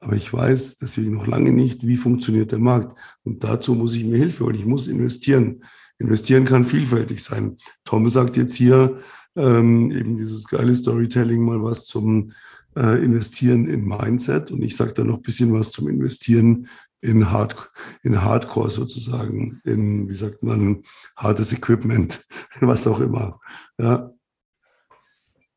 Aber 0.00 0.14
ich 0.14 0.32
weiß 0.32 0.78
deswegen 0.78 1.14
noch 1.14 1.26
lange 1.26 1.52
nicht, 1.52 1.86
wie 1.86 1.96
funktioniert 1.96 2.52
der 2.52 2.58
Markt. 2.58 2.98
Und 3.24 3.42
dazu 3.42 3.74
muss 3.74 3.94
ich 3.94 4.04
mir 4.04 4.18
Hilfe 4.18 4.44
holen. 4.44 4.56
Ich 4.56 4.66
muss 4.66 4.88
investieren. 4.88 5.64
Investieren 5.98 6.44
kann 6.44 6.64
vielfältig 6.64 7.22
sein. 7.22 7.56
Tom 7.84 8.08
sagt 8.08 8.36
jetzt 8.36 8.54
hier 8.54 9.00
ähm, 9.34 9.90
eben 9.90 10.16
dieses 10.18 10.46
geile 10.46 10.74
Storytelling 10.74 11.42
mal 11.42 11.62
was 11.62 11.86
zum 11.86 12.32
äh, 12.76 13.02
Investieren 13.02 13.66
in 13.66 13.84
Mindset. 13.84 14.50
Und 14.50 14.62
ich 14.62 14.76
sage 14.76 14.92
da 14.92 15.04
noch 15.04 15.16
ein 15.16 15.22
bisschen 15.22 15.52
was 15.52 15.70
zum 15.70 15.88
Investieren 15.88 16.68
in, 17.00 17.30
Hard, 17.30 17.70
in 18.02 18.22
Hardcore 18.22 18.70
sozusagen, 18.70 19.60
in, 19.64 20.08
wie 20.08 20.14
sagt 20.14 20.42
man, 20.42 20.82
hartes 21.16 21.52
Equipment, 21.52 22.24
was 22.60 22.86
auch 22.86 23.00
immer. 23.00 23.40
Ja, 23.78 24.10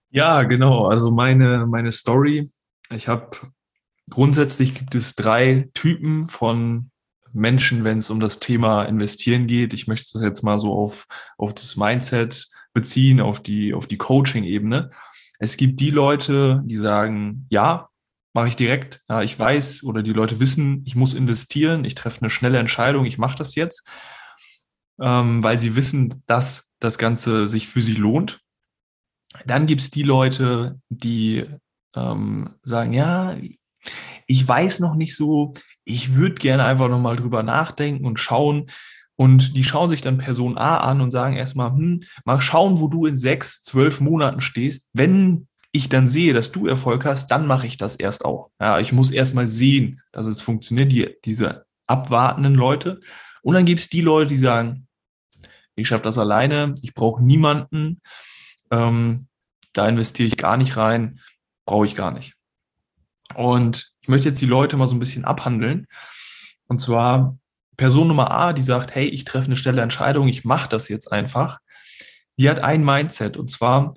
ja, 0.09 0.43
genau. 0.43 0.87
Also 0.87 1.11
meine, 1.11 1.65
meine 1.67 1.91
Story. 1.91 2.49
Ich 2.91 3.07
habe 3.07 3.37
grundsätzlich 4.09 4.73
gibt 4.75 4.95
es 4.95 5.15
drei 5.15 5.69
Typen 5.73 6.27
von 6.27 6.91
Menschen, 7.31 7.83
wenn 7.83 7.99
es 7.99 8.09
um 8.09 8.19
das 8.19 8.39
Thema 8.39 8.83
Investieren 8.85 9.47
geht. 9.47 9.73
Ich 9.73 9.87
möchte 9.87 10.09
das 10.13 10.23
jetzt 10.23 10.41
mal 10.43 10.59
so 10.59 10.73
auf, 10.73 11.05
auf 11.37 11.53
das 11.53 11.75
Mindset 11.75 12.47
beziehen, 12.73 13.19
auf 13.19 13.41
die, 13.41 13.73
auf 13.73 13.87
die 13.87 13.97
Coaching-Ebene. 13.97 14.89
Es 15.39 15.57
gibt 15.57 15.79
die 15.79 15.91
Leute, 15.91 16.61
die 16.65 16.75
sagen, 16.75 17.45
ja, 17.49 17.89
mache 18.33 18.49
ich 18.49 18.55
direkt. 18.55 19.01
Ja, 19.09 19.21
ich 19.21 19.37
weiß 19.37 19.83
oder 19.83 20.03
die 20.03 20.13
Leute 20.13 20.39
wissen, 20.39 20.83
ich 20.85 20.95
muss 20.95 21.13
investieren, 21.13 21.85
ich 21.85 21.95
treffe 21.95 22.21
eine 22.21 22.29
schnelle 22.29 22.57
Entscheidung, 22.57 23.05
ich 23.05 23.17
mache 23.17 23.37
das 23.37 23.55
jetzt, 23.55 23.87
ähm, 25.01 25.41
weil 25.43 25.59
sie 25.59 25.75
wissen, 25.75 26.21
dass 26.27 26.71
das 26.79 26.97
Ganze 26.97 27.47
sich 27.47 27.67
für 27.67 27.81
sie 27.81 27.95
lohnt. 27.95 28.41
Dann 29.45 29.67
gibt 29.67 29.81
es 29.81 29.91
die 29.91 30.03
Leute, 30.03 30.79
die 30.89 31.45
ähm, 31.95 32.55
sagen, 32.63 32.93
ja, 32.93 33.35
ich 34.27 34.47
weiß 34.47 34.79
noch 34.79 34.95
nicht 34.95 35.15
so, 35.15 35.53
ich 35.85 36.15
würde 36.15 36.35
gerne 36.35 36.65
einfach 36.65 36.89
nochmal 36.89 37.15
drüber 37.15 37.43
nachdenken 37.43 38.05
und 38.05 38.19
schauen. 38.19 38.69
Und 39.15 39.55
die 39.57 39.63
schauen 39.63 39.89
sich 39.89 40.01
dann 40.01 40.17
Person 40.17 40.57
A 40.57 40.77
an 40.77 41.01
und 41.01 41.11
sagen 41.11 41.35
erstmal, 41.35 41.71
hm, 41.71 42.01
mal 42.25 42.39
schauen, 42.39 42.79
wo 42.79 42.87
du 42.87 43.05
in 43.05 43.17
sechs, 43.17 43.61
zwölf 43.61 43.99
Monaten 43.99 44.41
stehst. 44.41 44.91
Wenn 44.93 45.47
ich 45.71 45.89
dann 45.89 46.07
sehe, 46.07 46.33
dass 46.33 46.51
du 46.51 46.67
Erfolg 46.67 47.05
hast, 47.05 47.27
dann 47.27 47.45
mache 47.45 47.67
ich 47.67 47.77
das 47.77 47.95
erst 47.95 48.25
auch. 48.25 48.51
Ja, 48.59 48.79
ich 48.79 48.93
muss 48.93 49.11
erstmal 49.11 49.47
sehen, 49.47 50.01
dass 50.11 50.25
es 50.25 50.41
funktioniert, 50.41 50.91
die, 50.91 51.15
diese 51.25 51.65
abwartenden 51.85 52.55
Leute. 52.55 53.01
Und 53.41 53.55
dann 53.55 53.65
gibt 53.65 53.79
es 53.79 53.89
die 53.89 54.01
Leute, 54.01 54.29
die 54.29 54.37
sagen, 54.37 54.87
ich 55.75 55.87
schaffe 55.87 56.03
das 56.03 56.17
alleine, 56.17 56.73
ich 56.81 56.93
brauche 56.93 57.23
niemanden, 57.23 58.01
ähm, 58.71 59.27
da 59.73 59.87
investiere 59.87 60.27
ich 60.27 60.37
gar 60.37 60.57
nicht 60.57 60.77
rein, 60.77 61.19
brauche 61.65 61.85
ich 61.85 61.95
gar 61.95 62.11
nicht. 62.11 62.33
Und 63.35 63.91
ich 64.01 64.07
möchte 64.07 64.29
jetzt 64.29 64.41
die 64.41 64.45
Leute 64.45 64.77
mal 64.77 64.87
so 64.87 64.95
ein 64.95 64.99
bisschen 64.99 65.25
abhandeln. 65.25 65.87
Und 66.67 66.81
zwar 66.81 67.37
Person 67.77 68.07
Nummer 68.07 68.31
A, 68.31 68.53
die 68.53 68.61
sagt, 68.61 68.95
hey, 68.95 69.07
ich 69.07 69.23
treffe 69.23 69.45
eine 69.45 69.55
schnelle 69.55 69.81
Entscheidung, 69.81 70.27
ich 70.27 70.43
mache 70.43 70.69
das 70.69 70.89
jetzt 70.89 71.11
einfach. 71.11 71.59
Die 72.37 72.49
hat 72.49 72.59
ein 72.59 72.83
Mindset 72.83 73.37
und 73.37 73.49
zwar, 73.49 73.93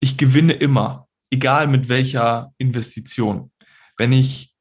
ich 0.00 0.16
gewinne 0.16 0.52
immer, 0.52 1.08
egal 1.30 1.66
mit 1.66 1.88
welcher 1.88 2.52
Investition. 2.58 3.52
Wenn 3.96 4.12
ich 4.12 4.54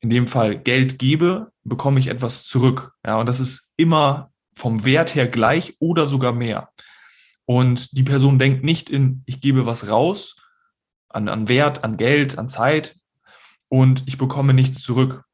in 0.00 0.10
dem 0.10 0.26
Fall 0.26 0.58
Geld 0.58 0.98
gebe, 0.98 1.52
bekomme 1.64 2.00
ich 2.00 2.08
etwas 2.08 2.44
zurück. 2.44 2.92
Ja, 3.04 3.16
und 3.16 3.26
das 3.26 3.40
ist 3.40 3.72
immer 3.76 4.30
vom 4.54 4.84
Wert 4.84 5.14
her 5.14 5.26
gleich 5.26 5.76
oder 5.78 6.06
sogar 6.06 6.32
mehr. 6.32 6.70
Und 7.50 7.98
die 7.98 8.04
Person 8.04 8.38
denkt 8.38 8.62
nicht 8.62 8.90
in, 8.90 9.24
ich 9.26 9.40
gebe 9.40 9.66
was 9.66 9.88
raus 9.88 10.36
an, 11.08 11.28
an 11.28 11.48
Wert, 11.48 11.82
an 11.82 11.96
Geld, 11.96 12.38
an 12.38 12.48
Zeit 12.48 12.94
und 13.68 14.04
ich 14.06 14.18
bekomme 14.18 14.54
nichts 14.54 14.84
zurück. 14.84 15.24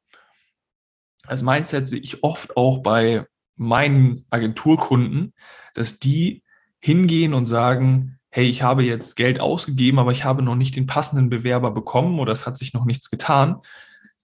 Als 1.27 1.43
Mindset 1.43 1.87
sehe 1.87 1.99
ich 1.99 2.23
oft 2.23 2.57
auch 2.57 2.79
bei 2.79 3.27
meinen 3.55 4.25
Agenturkunden, 4.31 5.35
dass 5.75 5.99
die 5.99 6.41
hingehen 6.79 7.35
und 7.35 7.45
sagen, 7.45 8.17
hey, 8.31 8.47
ich 8.47 8.63
habe 8.63 8.81
jetzt 8.81 9.15
Geld 9.15 9.39
ausgegeben, 9.39 9.99
aber 9.99 10.11
ich 10.11 10.23
habe 10.23 10.41
noch 10.41 10.55
nicht 10.55 10.75
den 10.75 10.87
passenden 10.87 11.29
Bewerber 11.29 11.69
bekommen 11.69 12.17
oder 12.19 12.31
es 12.31 12.47
hat 12.47 12.57
sich 12.57 12.73
noch 12.73 12.85
nichts 12.85 13.11
getan. 13.11 13.57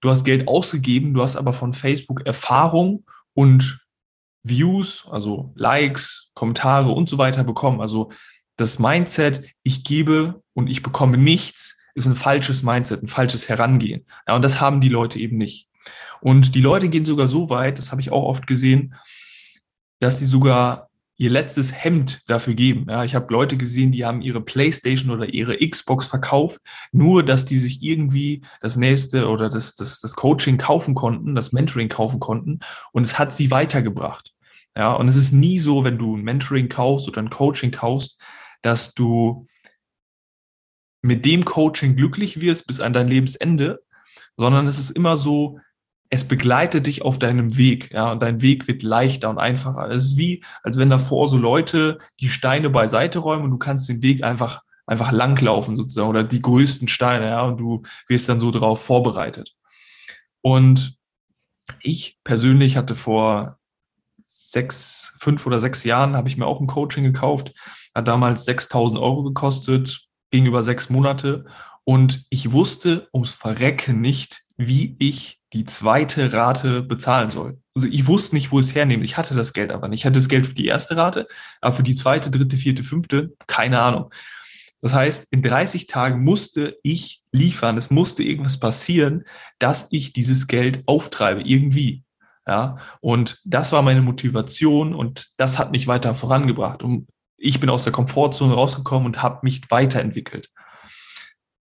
Du 0.02 0.10
hast 0.10 0.24
Geld 0.24 0.48
ausgegeben, 0.48 1.14
du 1.14 1.22
hast 1.22 1.36
aber 1.36 1.54
von 1.54 1.74
Facebook 1.74 2.26
Erfahrung 2.26 3.06
und 3.36 3.83
Views, 4.44 5.08
also 5.10 5.52
Likes, 5.56 6.32
Kommentare 6.34 6.92
und 6.92 7.10
so 7.10 7.18
weiter 7.18 7.44
bekommen. 7.44 7.82
Also 7.82 8.12
das 8.58 8.80
Mindset, 8.80 9.44
ich 9.64 9.84
gebe 9.84 10.42
und 10.54 10.70
ich 10.70 10.84
bekomme 10.84 11.18
nichts, 11.18 11.78
ist 11.96 12.06
ein 12.06 12.16
falsches 12.16 12.64
Mindset, 12.64 13.04
ein 13.04 13.08
falsches 13.08 13.50
Herangehen. 13.50 14.06
Ja, 14.28 14.36
und 14.36 14.44
das 14.44 14.60
haben 14.60 14.82
die 14.82 14.90
Leute 14.90 15.20
eben 15.20 15.38
nicht. 15.38 15.70
Und 16.22 16.56
die 16.56 16.62
Leute 16.62 16.90
gehen 16.90 17.06
sogar 17.06 17.28
so 17.28 17.50
weit, 17.50 17.78
das 17.78 17.92
habe 17.92 18.02
ich 18.02 18.12
auch 18.12 18.24
oft 18.24 18.48
gesehen, 18.48 18.96
dass 20.00 20.20
sie 20.20 20.26
sogar 20.26 20.90
ihr 21.18 21.30
letztes 21.30 21.72
Hemd 21.72 22.22
dafür 22.28 22.54
geben. 22.54 22.88
Ja, 22.90 23.04
ich 23.04 23.16
habe 23.16 23.32
Leute 23.32 23.56
gesehen, 23.58 23.92
die 23.92 24.06
haben 24.06 24.22
ihre 24.22 24.42
Playstation 24.42 25.12
oder 25.12 25.34
ihre 25.34 25.58
Xbox 25.58 26.08
verkauft, 26.08 26.60
nur 26.92 27.24
dass 27.24 27.46
die 27.46 27.60
sich 27.60 27.84
irgendwie 27.84 28.42
das 28.62 28.76
nächste 28.76 29.28
oder 29.28 29.50
das, 29.50 29.76
das, 29.76 30.00
das 30.00 30.16
Coaching 30.16 30.58
kaufen 30.58 30.96
konnten, 30.96 31.36
das 31.36 31.52
Mentoring 31.52 31.90
kaufen 31.90 32.20
konnten 32.20 32.60
und 32.92 33.04
es 33.04 33.20
hat 33.20 33.34
sie 33.34 33.52
weitergebracht. 33.52 34.34
Ja, 34.76 34.94
und 34.94 35.08
es 35.08 35.16
ist 35.16 35.32
nie 35.32 35.60
so, 35.60 35.84
wenn 35.84 36.00
du 36.00 36.18
ein 36.18 36.24
Mentoring 36.24 36.68
kaufst 36.68 37.08
oder 37.08 37.22
ein 37.22 37.30
Coaching 37.30 37.72
kaufst, 37.72 38.20
dass 38.64 38.94
du 38.94 39.46
mit 41.04 41.26
dem 41.26 41.46
Coaching 41.46 41.96
glücklich 41.96 42.42
wirst 42.42 42.66
bis 42.66 42.80
an 42.80 42.94
dein 42.94 43.08
Lebensende, 43.08 43.84
sondern 44.36 44.66
es 44.68 44.80
ist 44.80 44.92
immer 44.92 45.18
so, 45.18 45.60
es 46.14 46.28
begleitet 46.28 46.86
dich 46.86 47.02
auf 47.02 47.18
deinem 47.18 47.58
Weg, 47.58 47.92
ja, 47.92 48.12
und 48.12 48.22
dein 48.22 48.44
Weg 48.44 48.68
wird 48.68 48.84
leichter 48.84 49.32
und 49.32 49.40
einfacher. 49.40 49.90
Es 49.90 50.06
ist 50.06 50.18
wie, 50.18 50.44
als 50.62 50.78
wenn 50.78 50.92
davor 50.92 51.28
so 51.28 51.38
Leute 51.38 51.98
die 52.20 52.30
Steine 52.30 52.70
beiseite 52.70 53.18
räumen 53.18 53.46
und 53.46 53.50
du 53.50 53.58
kannst 53.58 53.90
den 53.90 54.04
Weg 54.04 54.24
einfach, 54.24 54.62
einfach 54.86 55.12
langlaufen 55.12 55.76
sozusagen 55.76 56.10
oder 56.10 56.24
die 56.24 56.40
größten 56.40 56.88
Steine, 56.88 57.30
ja, 57.30 57.42
und 57.42 57.60
du 57.60 57.82
wirst 58.08 58.30
dann 58.30 58.40
so 58.40 58.52
darauf 58.52 58.80
vorbereitet. 58.80 59.56
Und 60.42 61.00
ich 61.82 62.20
persönlich 62.24 62.78
hatte 62.78 62.94
vor 62.94 63.58
sechs, 64.22 65.16
fünf 65.20 65.48
oder 65.48 65.60
sechs 65.60 65.84
Jahren 65.84 66.16
habe 66.16 66.28
ich 66.28 66.38
mir 66.38 66.46
auch 66.46 66.62
ein 66.62 66.68
Coaching 66.68 67.06
gekauft, 67.06 67.56
hat 67.96 68.08
damals 68.08 68.46
6000 68.46 69.02
Euro 69.02 69.24
gekostet, 69.24 70.06
ging 70.30 70.46
über 70.46 70.62
sechs 70.62 70.92
Monate 70.92 71.46
und 71.86 72.24
ich 72.30 72.52
wusste 72.52 73.10
ums 73.16 73.34
Verrecken 73.34 74.00
nicht, 74.00 74.43
wie 74.58 74.96
ich 75.00 75.40
die 75.54 75.66
zweite 75.66 76.34
Rate 76.34 76.82
bezahlen 76.82 77.30
soll. 77.30 77.60
Also 77.76 77.88
ich 77.88 78.08
wusste 78.08 78.36
nicht, 78.36 78.52
wo 78.52 78.60
es 78.60 78.76
hernehmen. 78.76 79.04
Ich 79.04 79.18
hatte 79.18 79.36
das 79.36 79.54
Geld 79.54 79.72
aber 79.72 79.88
nicht. 79.88 80.02
Ich 80.02 80.06
hatte 80.06 80.20
das 80.20 80.30
Geld 80.30 80.48
für 80.48 80.54
die 80.54 80.68
erste 80.68 80.98
Rate, 80.98 81.28
aber 81.62 81.74
für 81.74 81.84
die 81.84 81.96
zweite, 81.96 82.32
dritte, 82.32 82.58
vierte, 82.58 82.84
fünfte, 82.84 83.34
keine 83.48 83.82
Ahnung. 83.82 84.12
Das 84.82 84.94
heißt, 84.94 85.32
in 85.32 85.42
30 85.42 85.88
Tagen 85.88 86.24
musste 86.24 86.78
ich 86.84 87.22
liefern. 87.32 87.78
Es 87.78 87.90
musste 87.90 88.22
irgendwas 88.22 88.60
passieren, 88.60 89.24
dass 89.58 89.88
ich 89.92 90.14
dieses 90.14 90.48
Geld 90.48 90.82
auftreibe, 90.88 91.42
irgendwie. 91.42 92.04
Ja, 92.46 92.78
und 93.00 93.40
das 93.46 93.72
war 93.72 93.82
meine 93.82 94.02
Motivation 94.02 94.94
und 94.94 95.32
das 95.38 95.58
hat 95.58 95.72
mich 95.72 95.88
weiter 95.88 96.14
vorangebracht. 96.14 96.84
Und 96.84 97.08
ich 97.38 97.62
bin 97.62 97.70
aus 97.70 97.86
der 97.86 97.94
Komfortzone 97.94 98.54
rausgekommen 98.54 99.06
und 99.06 99.22
habe 99.22 99.40
mich 99.44 99.62
weiterentwickelt. 99.70 100.50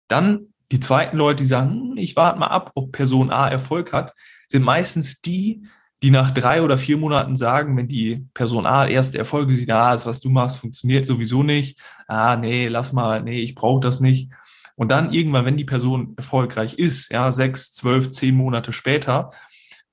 Dann 0.08 0.54
die 0.72 0.80
zweiten 0.80 1.18
Leute, 1.18 1.44
die 1.44 1.48
sagen, 1.48 1.72
hm, 1.72 1.98
ich 1.98 2.16
warte 2.16 2.40
mal 2.40 2.48
ab, 2.48 2.72
ob 2.76 2.92
Person 2.92 3.32
A 3.32 3.48
Erfolg 3.48 3.94
hat, 3.94 4.14
sind 4.48 4.64
meistens 4.64 5.22
die, 5.22 5.64
die 6.02 6.12
nach 6.12 6.32
drei 6.32 6.62
oder 6.62 6.78
vier 6.78 6.98
Monaten 6.98 7.36
sagen, 7.36 7.76
wenn 7.76 7.88
die 7.88 8.26
Person 8.34 8.66
A 8.66 8.88
erste 8.88 9.18
Erfolge 9.18 9.56
sieht, 9.56 9.70
ah, 9.72 9.92
das, 9.92 10.06
was 10.06 10.22
du 10.22 10.30
machst, 10.30 10.60
funktioniert 10.60 11.06
sowieso 11.06 11.44
nicht. 11.44 11.80
Ah, 12.08 12.36
nee, 12.36 12.68
lass 12.68 12.94
mal, 12.94 13.22
nee, 13.22 13.42
ich 13.42 13.56
brauche 13.56 13.82
das 13.82 14.00
nicht. 14.00 14.32
Und 14.76 14.90
dann 14.90 15.12
irgendwann, 15.12 15.44
wenn 15.44 15.58
die 15.58 15.66
Person 15.66 16.14
erfolgreich 16.16 16.76
ist, 16.76 17.12
ja, 17.12 17.32
sechs, 17.34 17.74
zwölf, 17.74 18.12
zehn 18.12 18.36
Monate 18.36 18.72
später 18.72 19.32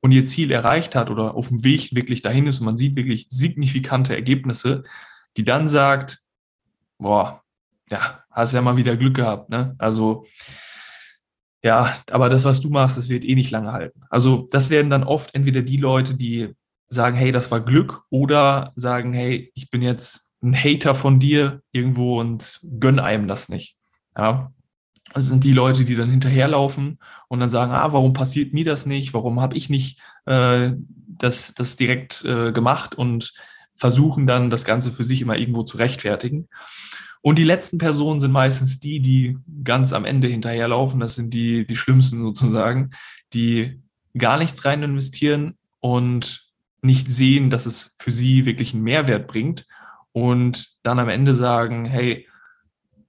und 0.01 0.13
ihr 0.13 0.25
Ziel 0.25 0.53
erreicht 0.53 0.95
hat 0.95 1.11
oder 1.11 1.35
auf 1.35 1.49
dem 1.49 1.65
Weg 1.65 1.93
wirklich 1.97 2.23
dahin 2.23 2.47
ist 2.47 2.61
und 2.61 2.67
man 2.67 2.77
sieht 2.77 2.95
wirklich 2.95 3.27
signifikante 3.29 4.15
Ergebnisse, 4.15 4.85
die 5.37 5.45
dann 5.45 5.67
sagt, 5.67 6.21
boah, 6.99 7.43
ja, 7.91 8.23
hast 8.31 8.53
ja 8.53 8.63
mal 8.63 8.77
wieder 8.77 8.97
Glück 8.97 9.17
gehabt, 9.17 9.51
ne? 9.51 9.75
Also, 9.79 10.27
ja, 11.67 11.97
aber 12.13 12.29
das, 12.29 12.45
was 12.45 12.61
du 12.61 12.71
machst, 12.71 12.97
das 12.97 13.09
wird 13.09 13.25
eh 13.25 13.35
nicht 13.35 13.51
lange 13.51 13.73
halten. 13.73 14.03
Also 14.09 14.47
das 14.53 14.71
werden 14.71 14.89
dann 14.89 15.03
oft 15.03 15.35
entweder 15.35 15.63
die 15.63 15.79
Leute, 15.79 16.15
die 16.15 16.55
sagen, 16.89 17.17
hey, 17.17 17.33
das 17.33 17.51
war 17.51 17.61
Glück, 17.61 18.03
oder 18.09 18.73
sagen, 18.77 19.13
hey, 19.13 19.51
ich 19.55 19.69
bin 19.69 19.83
jetzt 19.83 20.31
ein 20.43 20.55
Hater 20.55 20.95
von 20.95 21.19
dir 21.19 21.63
irgendwo 21.73 22.21
und 22.21 22.61
gönn 22.79 23.01
einem 23.01 23.27
das 23.27 23.49
nicht. 23.49 23.77
Ja. 24.17 24.53
Also 25.13 25.31
sind 25.31 25.43
die 25.43 25.53
Leute, 25.53 25.85
die 25.85 25.97
dann 25.97 26.11
hinterherlaufen 26.11 27.01
und 27.27 27.41
dann 27.41 27.51
sagen, 27.51 27.73
ah, 27.73 27.93
warum 27.93 28.13
passiert 28.13 28.53
mir 28.53 28.65
das 28.65 28.87
nicht? 28.87 29.13
Warum 29.13 29.41
habe 29.41 29.57
ich 29.57 29.69
nicht 29.69 30.01
äh, 30.27 30.71
das, 31.19 31.53
das 31.55 31.75
direkt 31.75 32.25
äh, 32.25 32.53
gemacht 32.53 32.95
und 32.95 33.33
versuchen 33.77 34.29
dann 34.29 34.51
das 34.51 34.65
Ganze 34.65 34.93
für 34.93 35.05
sich 35.05 35.21
immer 35.21 35.37
irgendwo 35.37 35.65
zu 35.65 35.79
rechtfertigen. 35.79 36.49
Und 37.27 37.41
die 37.41 37.45
letzten 37.45 37.79
Personen 37.79 38.21
sind 38.21 38.31
meistens 38.31 38.79
die, 38.79 39.01
die 39.01 39.37
ganz 39.65 39.93
am 39.93 40.05
Ende 40.05 40.29
hinterherlaufen. 40.29 41.01
Das 41.01 41.17
sind 41.17 41.35
die, 41.35 41.67
die 41.67 41.75
schlimmsten 41.75 42.23
sozusagen, 42.23 42.93
die 43.33 43.83
gar 44.17 44.39
nichts 44.39 44.65
rein 44.65 44.85
investieren 44.85 45.59
und 45.81 46.47
nicht 46.83 47.11
sehen, 47.11 47.51
dass 47.51 47.67
es 47.67 47.97
für 47.99 48.13
sie 48.13 48.47
wirklich 48.47 48.75
einen 48.75 48.85
Mehrwert 48.85 49.27
bringt 49.27 49.67
und 50.13 50.69
dann 50.85 51.01
am 51.01 51.09
Ende 51.09 51.35
sagen, 51.35 51.85
hey, 51.85 52.29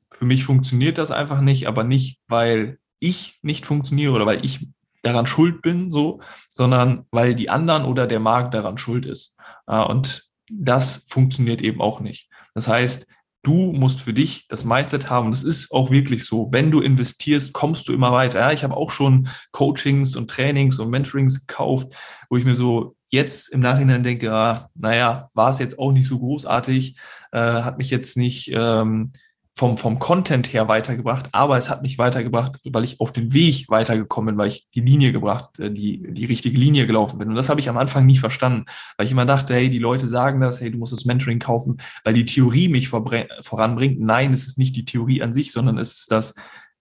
für 0.09 0.25
mich 0.25 0.45
funktioniert 0.45 0.97
das 0.97 1.11
einfach 1.11 1.41
nicht, 1.41 1.67
aber 1.67 1.83
nicht, 1.83 2.19
weil 2.27 2.79
ich 2.97 3.37
nicht 3.43 3.67
funktioniere 3.67 4.13
oder 4.13 4.25
weil 4.25 4.43
ich 4.43 4.67
daran 5.03 5.27
schuld 5.27 5.61
bin, 5.61 5.91
so, 5.91 6.21
sondern 6.49 7.05
weil 7.11 7.35
die 7.35 7.51
anderen 7.51 7.85
oder 7.85 8.07
der 8.07 8.19
Markt 8.19 8.55
daran 8.55 8.79
schuld 8.79 9.05
ist. 9.05 9.37
Und 9.67 10.27
das 10.49 11.05
funktioniert 11.07 11.61
eben 11.61 11.81
auch 11.81 11.99
nicht. 11.99 12.31
Das 12.55 12.67
heißt, 12.67 13.05
du 13.43 13.71
musst 13.71 14.01
für 14.01 14.13
dich 14.13 14.47
das 14.47 14.65
Mindset 14.65 15.09
haben. 15.09 15.31
Das 15.31 15.43
ist 15.43 15.71
auch 15.71 15.89
wirklich 15.91 16.25
so. 16.25 16.49
Wenn 16.51 16.71
du 16.71 16.81
investierst, 16.81 17.53
kommst 17.53 17.87
du 17.87 17.93
immer 17.93 18.11
weiter. 18.11 18.39
Ja, 18.39 18.51
ich 18.51 18.63
habe 18.63 18.75
auch 18.75 18.91
schon 18.91 19.29
Coachings 19.51 20.15
und 20.15 20.29
Trainings 20.29 20.79
und 20.79 20.89
Mentorings 20.89 21.45
gekauft, 21.45 21.93
wo 22.29 22.37
ich 22.37 22.45
mir 22.45 22.55
so 22.55 22.95
jetzt 23.09 23.49
im 23.49 23.61
Nachhinein 23.61 24.03
denke, 24.03 24.31
ah, 24.31 24.69
naja, 24.75 25.29
war 25.33 25.49
es 25.49 25.59
jetzt 25.59 25.79
auch 25.79 25.91
nicht 25.91 26.07
so 26.07 26.19
großartig, 26.19 26.97
äh, 27.31 27.39
hat 27.39 27.77
mich 27.77 27.89
jetzt 27.89 28.17
nicht 28.17 28.51
ähm, 28.53 29.13
vom, 29.57 29.75
vom 29.75 29.97
Content 29.97 30.53
her 30.53 30.67
weitergebracht, 30.67 31.29
aber 31.31 31.57
es 31.57 31.67
hat 31.67 31.81
mich 31.81 31.97
weitergebracht, 31.97 32.59
weil 32.63 32.83
ich 32.83 32.99
auf 32.99 33.11
den 33.11 33.33
Weg 33.33 33.67
weitergekommen 33.69 34.35
bin, 34.35 34.37
weil 34.37 34.49
ich 34.49 34.67
die 34.75 34.81
Linie 34.81 35.11
gebracht, 35.11 35.57
äh, 35.57 35.71
die, 35.71 36.13
die 36.13 36.25
richtige 36.25 36.59
Linie 36.59 36.85
gelaufen 36.85 37.17
bin. 37.17 37.29
Und 37.29 37.35
das 37.35 37.49
habe 37.49 37.59
ich 37.59 37.67
am 37.67 37.77
Anfang 37.77 38.05
nie 38.05 38.17
verstanden, 38.17 38.65
weil 38.97 39.07
ich 39.07 39.11
immer 39.11 39.25
dachte, 39.25 39.55
hey, 39.55 39.67
die 39.69 39.79
Leute 39.79 40.07
sagen 40.07 40.41
das, 40.41 40.61
hey, 40.61 40.69
du 40.69 40.77
musst 40.77 40.93
das 40.93 41.05
Mentoring 41.05 41.39
kaufen, 41.39 41.77
weil 42.03 42.13
die 42.13 42.25
Theorie 42.25 42.69
mich 42.69 42.87
voranbringt. 42.87 43.99
Nein, 43.99 44.31
es 44.31 44.45
ist 44.45 44.59
nicht 44.59 44.75
die 44.75 44.85
Theorie 44.85 45.23
an 45.23 45.33
sich, 45.33 45.51
sondern 45.51 45.79
es 45.79 46.01
ist 46.01 46.11
das, 46.11 46.35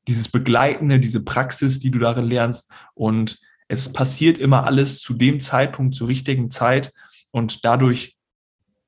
dieses 0.07 0.29
Begleitende, 0.29 1.01
diese 1.01 1.25
Praxis, 1.25 1.79
die 1.79 1.91
du 1.91 1.99
darin 1.99 2.27
lernst. 2.27 2.71
Und 2.93 3.39
es 3.69 3.91
passiert 3.91 4.37
immer 4.37 4.65
alles 4.65 5.01
zu 5.01 5.15
dem 5.15 5.41
Zeitpunkt, 5.41 5.95
zur 5.95 6.09
richtigen 6.09 6.51
Zeit. 6.51 6.93
Und 7.33 7.65
dadurch 7.65 8.16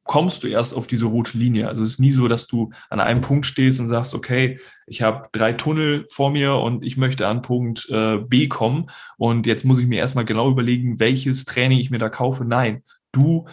kommst 0.09 0.43
du 0.43 0.49
erst 0.49 0.75
auf 0.75 0.87
diese 0.87 1.05
rote 1.05 1.37
Linie. 1.37 1.69
Also 1.69 1.85
es 1.85 1.91
ist 1.91 2.01
nie 2.01 2.13
so, 2.13 2.29
dass 2.29 2.47
du 2.47 2.71
an 2.89 2.99
einem 2.99 3.21
Punkt 3.21 3.45
stehst 3.45 3.79
und 3.79 3.87
sagst, 3.87 4.15
okay, 4.15 4.59
ich 4.87 5.03
habe 5.03 5.29
drei 5.33 5.53
Tunnel 5.53 6.07
vor 6.09 6.31
mir 6.31 6.55
und 6.55 6.83
ich 6.83 6.97
möchte 6.97 7.29
an 7.29 7.43
Punkt 7.43 7.89
äh, 7.91 8.17
B 8.17 8.49
kommen 8.49 8.87
und 9.19 9.47
jetzt 9.47 9.67
muss 9.67 9.79
ich 9.79 9.87
mir 9.87 9.99
erstmal 9.99 10.25
genau 10.25 10.51
überlegen, 10.51 10.99
welches 10.99 11.45
Training 11.45 11.79
ich 11.79 11.91
mir 11.91 11.99
da 11.99 12.09
kaufe. 12.09 12.47
Nein, 12.47 12.83
du 13.13 13.47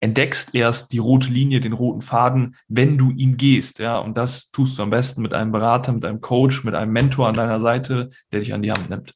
entdeckst 0.00 0.56
erst 0.56 0.92
die 0.92 0.98
rote 0.98 1.30
Linie, 1.30 1.60
den 1.60 1.72
roten 1.72 2.02
Faden, 2.02 2.56
wenn 2.66 2.98
du 2.98 3.12
ihn 3.12 3.36
gehst, 3.36 3.78
ja, 3.78 3.98
und 3.98 4.18
das 4.18 4.50
tust 4.50 4.76
du 4.76 4.82
am 4.82 4.90
besten 4.90 5.22
mit 5.22 5.32
einem 5.32 5.52
Berater, 5.52 5.92
mit 5.92 6.04
einem 6.04 6.20
Coach, 6.20 6.64
mit 6.64 6.74
einem 6.74 6.92
Mentor 6.92 7.28
an 7.28 7.34
deiner 7.34 7.60
Seite, 7.60 8.10
der 8.32 8.40
dich 8.40 8.52
an 8.52 8.62
die 8.62 8.72
Hand 8.72 8.90
nimmt. 8.90 9.14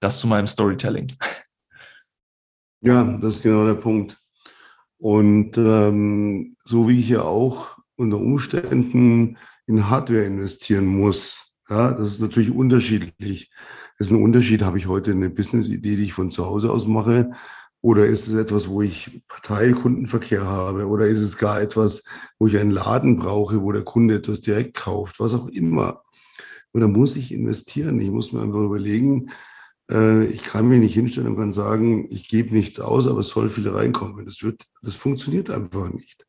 Das 0.00 0.18
zu 0.18 0.26
meinem 0.26 0.46
Storytelling. 0.46 1.12
Ja, 2.80 3.04
das 3.04 3.36
ist 3.36 3.42
genau 3.42 3.66
der 3.66 3.74
Punkt. 3.74 4.21
Und 5.02 5.58
ähm, 5.58 6.54
so 6.62 6.88
wie 6.88 7.00
ich 7.00 7.08
ja 7.08 7.22
auch 7.22 7.76
unter 7.96 8.18
Umständen 8.18 9.36
in 9.66 9.90
Hardware 9.90 10.22
investieren 10.22 10.86
muss, 10.86 11.56
ja, 11.68 11.90
das 11.90 12.12
ist 12.12 12.20
natürlich 12.20 12.52
unterschiedlich. 12.52 13.50
Das 13.98 14.06
ist 14.06 14.12
ein 14.12 14.22
Unterschied, 14.22 14.62
habe 14.62 14.78
ich 14.78 14.86
heute 14.86 15.10
eine 15.10 15.28
Business-Idee, 15.28 15.96
die 15.96 16.04
ich 16.04 16.12
von 16.12 16.30
zu 16.30 16.46
Hause 16.46 16.70
aus 16.70 16.86
mache, 16.86 17.32
oder 17.80 18.06
ist 18.06 18.28
es 18.28 18.34
etwas, 18.34 18.68
wo 18.68 18.80
ich 18.80 19.24
Parteikundenverkehr 19.26 20.46
habe, 20.46 20.86
oder 20.86 21.08
ist 21.08 21.20
es 21.20 21.36
gar 21.36 21.60
etwas, 21.60 22.04
wo 22.38 22.46
ich 22.46 22.56
einen 22.56 22.70
Laden 22.70 23.16
brauche, 23.16 23.60
wo 23.60 23.72
der 23.72 23.82
Kunde 23.82 24.14
etwas 24.14 24.40
direkt 24.40 24.76
kauft, 24.76 25.18
was 25.18 25.34
auch 25.34 25.48
immer. 25.48 26.04
Und 26.70 26.80
da 26.80 26.86
muss 26.86 27.16
ich 27.16 27.32
investieren. 27.32 28.00
Ich 28.00 28.12
muss 28.12 28.32
mir 28.32 28.40
einfach 28.40 28.60
überlegen, 28.60 29.30
ich 29.92 30.42
kann 30.42 30.68
mich 30.68 30.80
nicht 30.80 30.94
hinstellen 30.94 31.28
und 31.28 31.36
kann 31.36 31.52
sagen, 31.52 32.06
ich 32.10 32.28
gebe 32.28 32.54
nichts 32.54 32.80
aus, 32.80 33.06
aber 33.08 33.20
es 33.20 33.28
soll 33.28 33.48
viel 33.48 33.68
reinkommen. 33.68 34.24
Das, 34.24 34.42
wird, 34.42 34.62
das 34.82 34.94
funktioniert 34.94 35.50
einfach 35.50 35.92
nicht. 35.92 36.26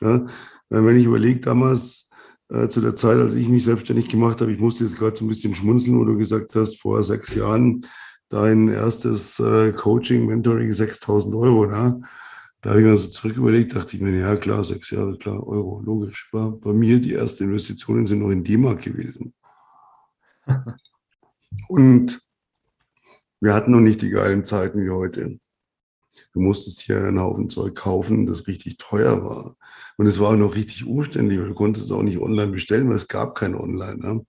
Ja? 0.00 0.26
Wenn 0.68 0.96
ich 0.96 1.04
überlege, 1.04 1.40
damals 1.40 2.10
äh, 2.48 2.68
zu 2.68 2.80
der 2.80 2.96
Zeit, 2.96 3.18
als 3.18 3.34
ich 3.34 3.48
mich 3.48 3.64
selbstständig 3.64 4.08
gemacht 4.08 4.40
habe, 4.40 4.52
ich 4.52 4.60
musste 4.60 4.84
jetzt 4.84 4.98
gerade 4.98 5.16
so 5.16 5.24
ein 5.24 5.28
bisschen 5.28 5.54
schmunzeln, 5.54 5.98
wo 5.98 6.04
du 6.04 6.16
gesagt 6.16 6.54
hast, 6.54 6.80
vor 6.80 7.02
sechs 7.04 7.34
Jahren 7.34 7.86
dein 8.28 8.68
erstes 8.68 9.38
äh, 9.38 9.72
Coaching, 9.72 10.26
Mentoring 10.26 10.72
6000 10.72 11.34
Euro. 11.34 11.66
Ne? 11.66 12.02
Da 12.60 12.70
habe 12.70 12.80
ich 12.80 12.86
mir 12.86 12.96
so 12.96 13.08
zurück 13.08 13.36
überlegt, 13.36 13.76
dachte 13.76 13.96
ich 13.96 14.02
mir, 14.02 14.18
ja 14.18 14.36
klar, 14.36 14.64
sechs 14.64 14.90
Jahre, 14.90 15.16
klar, 15.16 15.46
Euro, 15.46 15.80
logisch. 15.84 16.28
War 16.32 16.50
bei 16.50 16.72
mir 16.72 17.00
die 17.00 17.14
ersten 17.14 17.44
Investitionen 17.44 18.06
sind 18.06 18.20
noch 18.20 18.30
in 18.30 18.42
D-Mark 18.42 18.82
gewesen. 18.82 19.34
Und 21.68 22.25
wir 23.46 23.54
hatten 23.54 23.70
noch 23.70 23.80
nicht 23.80 24.02
die 24.02 24.10
geilen 24.10 24.42
Zeiten 24.42 24.84
wie 24.84 24.90
heute. 24.90 25.38
Du 26.32 26.40
musstest 26.40 26.80
hier 26.80 26.98
einen 26.98 27.20
Haufen 27.20 27.48
Zeug 27.48 27.76
kaufen, 27.76 28.26
das 28.26 28.48
richtig 28.48 28.76
teuer 28.76 29.24
war. 29.24 29.56
Und 29.96 30.06
es 30.06 30.18
war 30.18 30.30
auch 30.30 30.36
noch 30.36 30.56
richtig 30.56 30.84
umständlich, 30.84 31.38
weil 31.38 31.48
du 31.48 31.54
konntest 31.54 31.86
es 31.86 31.92
auch 31.92 32.02
nicht 32.02 32.18
online 32.18 32.50
bestellen, 32.50 32.88
weil 32.88 32.96
es 32.96 33.06
gab 33.06 33.36
kein 33.36 33.54
Online. 33.54 33.98
Ne? 33.98 34.26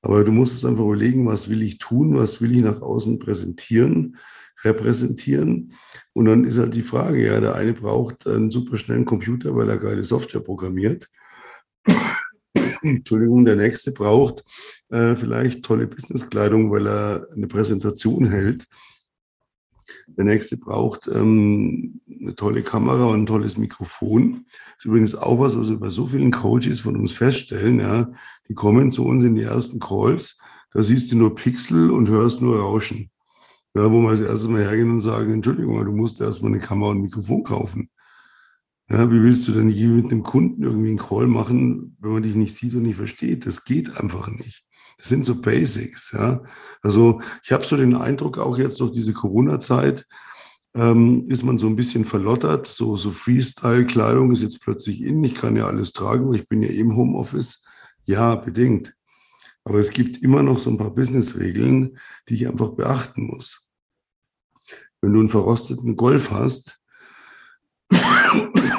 Aber 0.00 0.22
du 0.22 0.30
musstest 0.30 0.64
einfach 0.64 0.84
überlegen, 0.84 1.26
was 1.26 1.48
will 1.48 1.60
ich 1.60 1.78
tun, 1.78 2.16
was 2.16 2.40
will 2.40 2.54
ich 2.54 2.62
nach 2.62 2.80
außen 2.80 3.18
präsentieren, 3.18 4.16
repräsentieren. 4.62 5.72
Und 6.12 6.26
dann 6.26 6.44
ist 6.44 6.58
halt 6.58 6.76
die 6.76 6.82
Frage, 6.82 7.26
ja, 7.26 7.40
der 7.40 7.56
eine 7.56 7.72
braucht 7.72 8.28
einen 8.28 8.52
super 8.52 8.76
schnellen 8.76 9.06
Computer, 9.06 9.56
weil 9.56 9.68
er 9.68 9.78
geile 9.78 10.04
Software 10.04 10.40
programmiert. 10.40 11.10
Entschuldigung, 12.88 13.44
der 13.44 13.56
nächste 13.56 13.92
braucht 13.92 14.44
äh, 14.88 15.14
vielleicht 15.14 15.64
tolle 15.64 15.86
Businesskleidung, 15.86 16.70
weil 16.70 16.86
er 16.86 17.26
eine 17.34 17.46
Präsentation 17.46 18.26
hält. 18.26 18.66
Der 20.06 20.24
nächste 20.24 20.56
braucht 20.56 21.08
ähm, 21.08 22.00
eine 22.20 22.34
tolle 22.34 22.62
Kamera 22.62 23.06
und 23.06 23.22
ein 23.22 23.26
tolles 23.26 23.56
Mikrofon. 23.56 24.46
Das 24.48 24.78
ist 24.78 24.84
übrigens 24.86 25.14
auch 25.14 25.38
was, 25.38 25.56
was 25.56 25.68
wir 25.68 25.78
bei 25.78 25.90
so 25.90 26.06
vielen 26.06 26.32
Coaches 26.32 26.80
von 26.80 26.96
uns 26.96 27.12
feststellen. 27.12 27.80
Ja, 27.80 28.10
die 28.48 28.54
kommen 28.54 28.92
zu 28.92 29.04
uns 29.04 29.24
in 29.24 29.34
die 29.34 29.42
ersten 29.42 29.78
Calls, 29.78 30.40
da 30.72 30.82
siehst 30.82 31.10
du 31.12 31.16
nur 31.16 31.34
Pixel 31.34 31.90
und 31.90 32.08
hörst 32.08 32.42
nur 32.42 32.60
Rauschen. 32.60 33.10
Ja, 33.74 33.90
wo 33.92 34.00
wir 34.00 34.10
das 34.10 34.20
erste 34.20 34.48
Mal 34.48 34.62
hergehen 34.62 34.90
und 34.90 35.00
sagen, 35.00 35.32
Entschuldigung, 35.32 35.84
du 35.84 35.92
musst 35.92 36.20
erstmal 36.20 36.52
eine 36.52 36.60
Kamera 36.60 36.90
und 36.90 36.98
ein 36.98 37.02
Mikrofon 37.02 37.44
kaufen. 37.44 37.90
Ja, 38.88 39.10
wie 39.10 39.22
willst 39.22 39.48
du 39.48 39.52
denn 39.52 39.68
je 39.68 39.88
mit 39.88 40.12
dem 40.12 40.22
Kunden 40.22 40.62
irgendwie 40.62 40.90
einen 40.90 40.98
Call 40.98 41.26
machen, 41.26 41.96
wenn 42.00 42.12
man 42.12 42.22
dich 42.22 42.36
nicht 42.36 42.54
sieht 42.54 42.74
und 42.74 42.82
nicht 42.82 42.96
versteht? 42.96 43.44
Das 43.44 43.64
geht 43.64 44.00
einfach 44.00 44.28
nicht. 44.28 44.64
Das 44.98 45.08
sind 45.08 45.24
so 45.24 45.40
Basics. 45.40 46.12
Ja. 46.12 46.42
Also 46.82 47.20
ich 47.42 47.52
habe 47.52 47.64
so 47.64 47.76
den 47.76 47.96
Eindruck, 47.96 48.38
auch 48.38 48.58
jetzt 48.58 48.80
durch 48.80 48.92
diese 48.92 49.12
Corona-Zeit 49.12 50.06
ähm, 50.74 51.28
ist 51.28 51.42
man 51.42 51.58
so 51.58 51.66
ein 51.66 51.74
bisschen 51.74 52.04
verlottert. 52.04 52.66
So, 52.68 52.96
so 52.96 53.10
Freestyle-Kleidung 53.10 54.30
ist 54.30 54.42
jetzt 54.42 54.62
plötzlich 54.62 55.02
in. 55.02 55.24
Ich 55.24 55.34
kann 55.34 55.56
ja 55.56 55.66
alles 55.66 55.92
tragen, 55.92 56.28
weil 56.28 56.36
ich 56.36 56.48
bin 56.48 56.62
ja 56.62 56.68
eben 56.68 56.96
Homeoffice. 56.96 57.64
Ja, 58.04 58.36
bedingt. 58.36 58.94
Aber 59.64 59.80
es 59.80 59.90
gibt 59.90 60.22
immer 60.22 60.44
noch 60.44 60.60
so 60.60 60.70
ein 60.70 60.78
paar 60.78 60.94
Business-Regeln, 60.94 61.98
die 62.28 62.34
ich 62.34 62.46
einfach 62.46 62.70
beachten 62.70 63.26
muss. 63.26 63.68
Wenn 65.00 65.12
du 65.12 65.18
einen 65.18 65.28
verrosteten 65.28 65.96
Golf 65.96 66.30
hast, 66.30 66.80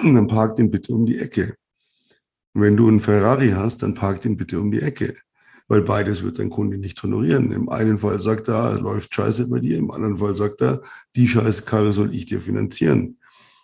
dann 0.03 0.27
park 0.27 0.55
den 0.55 0.71
bitte 0.71 0.93
um 0.93 1.05
die 1.05 1.17
Ecke. 1.17 1.55
Wenn 2.53 2.75
du 2.75 2.87
einen 2.87 2.99
Ferrari 2.99 3.51
hast, 3.51 3.83
dann 3.83 3.93
park 3.93 4.21
den 4.21 4.37
bitte 4.37 4.59
um 4.59 4.71
die 4.71 4.81
Ecke. 4.81 5.15
Weil 5.67 5.81
beides 5.81 6.23
wird 6.23 6.39
dein 6.39 6.49
Kunde 6.49 6.77
nicht 6.77 7.01
honorieren. 7.03 7.51
Im 7.51 7.69
einen 7.69 7.97
Fall 7.97 8.21
sagt 8.21 8.47
er, 8.47 8.79
läuft 8.79 9.13
scheiße 9.13 9.49
bei 9.49 9.59
dir, 9.59 9.77
im 9.77 9.91
anderen 9.91 10.17
Fall 10.17 10.35
sagt 10.35 10.61
er, 10.61 10.81
die 11.15 11.27
scheiße 11.27 11.63
Karre 11.63 11.91
soll 11.93 12.15
ich 12.15 12.25
dir 12.25 12.39
finanzieren. 12.39 13.17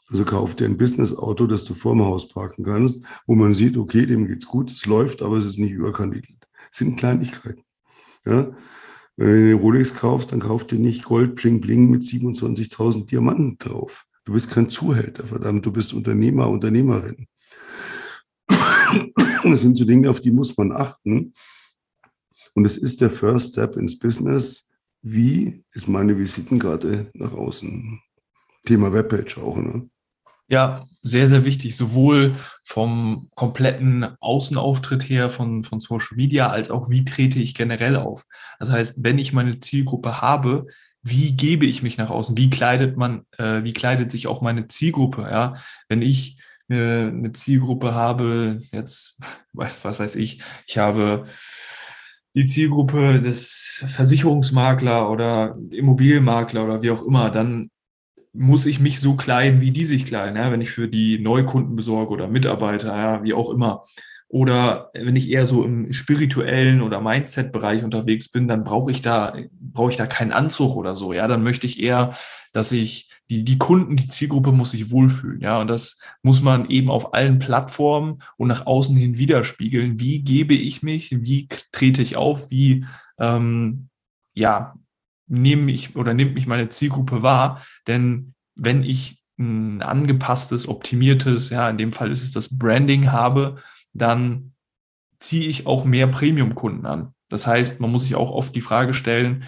Also 0.09 0.25
kauf 0.25 0.55
dir 0.55 0.65
ein 0.65 0.77
Business-Auto, 0.77 1.47
das 1.47 1.63
du 1.63 1.73
vorm 1.73 2.03
Haus 2.03 2.27
parken 2.27 2.65
kannst, 2.65 2.99
wo 3.25 3.35
man 3.35 3.53
sieht, 3.53 3.77
okay, 3.77 4.05
dem 4.05 4.27
geht's 4.27 4.45
gut, 4.45 4.71
es 4.71 4.85
läuft, 4.85 5.21
aber 5.21 5.37
es 5.37 5.45
ist 5.45 5.57
nicht 5.57 5.71
überkandidelt. 5.71 6.47
Das 6.69 6.77
sind 6.79 6.97
Kleinigkeiten. 6.97 7.63
Ja? 8.25 8.51
Wenn 9.15 9.27
du 9.27 9.33
eine 9.33 9.53
Rolex 9.53 9.95
kaufst, 9.95 10.31
dann 10.31 10.39
kauf 10.39 10.67
dir 10.67 10.79
nicht 10.79 11.03
Gold 11.03 11.35
Bling 11.35 11.61
Bling 11.61 11.89
mit 11.89 12.03
27.000 12.03 13.07
Diamanten 13.07 13.57
drauf. 13.57 14.05
Du 14.25 14.33
bist 14.33 14.49
kein 14.49 14.69
Zuhälter, 14.69 15.27
verdammt, 15.27 15.65
du 15.65 15.71
bist 15.71 15.93
Unternehmer, 15.93 16.49
Unternehmerin. 16.49 17.27
Das 19.43 19.59
sind 19.59 19.77
so 19.77 19.83
Dinge, 19.83 20.09
auf 20.09 20.21
die 20.21 20.31
muss 20.31 20.55
man 20.55 20.71
achten. 20.71 21.33
Und 22.53 22.65
es 22.65 22.77
ist 22.77 23.01
der 23.01 23.09
First 23.09 23.53
Step 23.53 23.75
ins 23.75 23.99
Business. 23.99 24.69
Wie 25.01 25.65
ist 25.73 25.89
meine 25.89 26.17
Visitenkarte 26.17 27.11
nach 27.13 27.33
außen? 27.33 27.99
Thema 28.65 28.93
Webpage 28.93 29.37
auch, 29.39 29.57
ne? 29.57 29.89
Ja, 30.47 30.87
sehr, 31.01 31.27
sehr 31.27 31.45
wichtig, 31.45 31.75
sowohl 31.75 32.35
vom 32.63 33.29
kompletten 33.35 34.15
Außenauftritt 34.19 35.09
her 35.09 35.29
von, 35.29 35.63
von 35.63 35.79
Social 35.79 36.15
Media 36.15 36.49
als 36.49 36.69
auch 36.69 36.89
wie 36.89 37.05
trete 37.05 37.39
ich 37.39 37.55
generell 37.55 37.95
auf. 37.95 38.25
Das 38.59 38.69
heißt, 38.69 39.03
wenn 39.03 39.19
ich 39.19 39.33
meine 39.33 39.59
Zielgruppe 39.59 40.21
habe, 40.21 40.67
wie 41.03 41.35
gebe 41.35 41.65
ich 41.65 41.83
mich 41.83 41.97
nach 41.97 42.09
außen? 42.09 42.37
Wie 42.37 42.49
kleidet 42.49 42.97
man, 42.97 43.25
äh, 43.37 43.63
wie 43.63 43.73
kleidet 43.73 44.11
sich 44.11 44.27
auch 44.27 44.41
meine 44.41 44.67
Zielgruppe? 44.67 45.23
Ja, 45.29 45.55
wenn 45.89 46.01
ich 46.01 46.37
eine, 46.69 47.11
eine 47.13 47.33
Zielgruppe 47.33 47.93
habe, 47.93 48.61
jetzt, 48.71 49.19
was 49.53 49.99
weiß 49.99 50.15
ich, 50.15 50.41
ich 50.65 50.77
habe 50.77 51.25
die 52.35 52.45
Zielgruppe 52.45 53.19
des 53.19 53.85
Versicherungsmakler 53.87 55.09
oder 55.09 55.57
Immobilienmakler 55.69 56.63
oder 56.63 56.81
wie 56.81 56.89
auch 56.89 57.03
immer, 57.03 57.29
dann 57.29 57.69
muss 58.31 58.65
ich 58.65 58.79
mich 58.79 58.99
so 58.99 59.15
kleiden, 59.15 59.61
wie 59.61 59.71
die 59.71 59.85
sich 59.85 60.05
kleiden, 60.05 60.37
ja, 60.37 60.51
wenn 60.51 60.61
ich 60.61 60.71
für 60.71 60.87
die 60.87 61.19
Neukunden 61.19 61.75
besorge 61.75 62.11
oder 62.11 62.27
Mitarbeiter, 62.27 62.95
ja, 62.95 63.23
wie 63.23 63.33
auch 63.33 63.49
immer. 63.51 63.83
Oder 64.33 64.89
wenn 64.95 65.15
ich 65.15 65.29
eher 65.29 65.45
so 65.45 65.63
im 65.63 65.93
spirituellen 65.93 66.81
oder 66.81 67.01
Mindset-Bereich 67.01 67.83
unterwegs 67.83 68.29
bin, 68.29 68.47
dann 68.47 68.63
brauche 68.63 68.89
ich 68.89 69.03
da, 69.03 69.37
brauche 69.59 69.91
ich 69.91 69.95
da 69.97 70.07
keinen 70.07 70.31
Anzug 70.31 70.75
oder 70.75 70.95
so. 70.95 71.13
Ja, 71.13 71.27
dann 71.27 71.43
möchte 71.43 71.67
ich 71.67 71.79
eher, 71.79 72.15
dass 72.51 72.71
ich 72.71 73.11
die, 73.29 73.45
die 73.45 73.59
Kunden, 73.59 73.95
die 73.95 74.07
Zielgruppe 74.07 74.51
muss 74.51 74.71
sich 74.71 74.89
wohlfühlen. 74.89 75.39
Ja, 75.39 75.61
und 75.61 75.67
das 75.67 76.01
muss 76.23 76.41
man 76.41 76.65
eben 76.65 76.89
auf 76.89 77.13
allen 77.13 77.37
Plattformen 77.37 78.23
und 78.35 78.47
nach 78.47 78.65
außen 78.65 78.97
hin 78.97 79.19
widerspiegeln. 79.19 79.99
Wie 79.99 80.23
gebe 80.23 80.55
ich 80.55 80.81
mich? 80.81 81.11
Wie 81.11 81.47
trete 81.71 82.01
ich 82.01 82.15
auf? 82.15 82.49
Wie, 82.49 82.85
ähm, 83.19 83.89
ja, 84.33 84.73
nehme 85.27 85.71
ich 85.71 85.95
oder 85.95 86.15
nimmt 86.15 86.33
mich 86.33 86.47
meine 86.47 86.69
Zielgruppe 86.69 87.21
wahr? 87.21 87.63
Denn 87.85 88.33
wenn 88.55 88.81
ich 88.83 89.21
ein 89.37 89.83
angepasstes, 89.83 90.67
optimiertes, 90.67 91.51
ja, 91.51 91.69
in 91.69 91.77
dem 91.77 91.93
Fall 91.93 92.11
ist 92.11 92.23
es 92.23 92.31
das 92.31 92.57
Branding 92.57 93.11
habe, 93.11 93.57
dann 93.93 94.53
ziehe 95.19 95.47
ich 95.47 95.65
auch 95.65 95.85
mehr 95.85 96.07
Premium-Kunden 96.07 96.85
an. 96.85 97.13
Das 97.29 97.47
heißt, 97.47 97.79
man 97.81 97.91
muss 97.91 98.03
sich 98.03 98.15
auch 98.15 98.31
oft 98.31 98.55
die 98.55 98.61
Frage 98.61 98.93
stellen, 98.93 99.45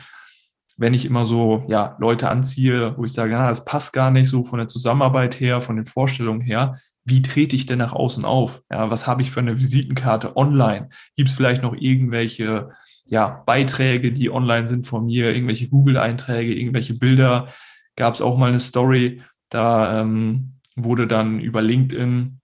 wenn 0.77 0.93
ich 0.93 1.05
immer 1.05 1.25
so 1.25 1.63
ja, 1.67 1.95
Leute 1.99 2.29
anziehe, 2.29 2.97
wo 2.97 3.05
ich 3.05 3.13
sage, 3.13 3.33
na, 3.33 3.49
das 3.49 3.65
passt 3.65 3.93
gar 3.93 4.11
nicht 4.11 4.29
so 4.29 4.43
von 4.43 4.59
der 4.59 4.67
Zusammenarbeit 4.67 5.39
her, 5.39 5.61
von 5.61 5.75
den 5.75 5.85
Vorstellungen 5.85 6.41
her, 6.41 6.79
wie 7.05 7.21
trete 7.21 7.55
ich 7.55 7.67
denn 7.67 7.77
nach 7.77 7.93
außen 7.93 8.25
auf? 8.25 8.63
Ja, 8.71 8.89
was 8.89 9.05
habe 9.05 9.21
ich 9.21 9.31
für 9.31 9.39
eine 9.39 9.59
Visitenkarte 9.59 10.35
online? 10.35 10.89
Gibt 11.15 11.29
es 11.29 11.35
vielleicht 11.35 11.61
noch 11.61 11.75
irgendwelche 11.77 12.71
ja, 13.07 13.43
Beiträge, 13.45 14.11
die 14.11 14.31
online 14.31 14.67
sind 14.67 14.85
von 14.85 15.05
mir, 15.05 15.33
irgendwelche 15.33 15.69
Google-Einträge, 15.69 16.53
irgendwelche 16.55 16.95
Bilder? 16.95 17.47
Gab 17.95 18.15
es 18.15 18.21
auch 18.21 18.37
mal 18.37 18.49
eine 18.49 18.59
Story, 18.59 19.21
da 19.49 20.01
ähm, 20.01 20.55
wurde 20.75 21.05
dann 21.05 21.39
über 21.39 21.61
LinkedIn 21.61 22.41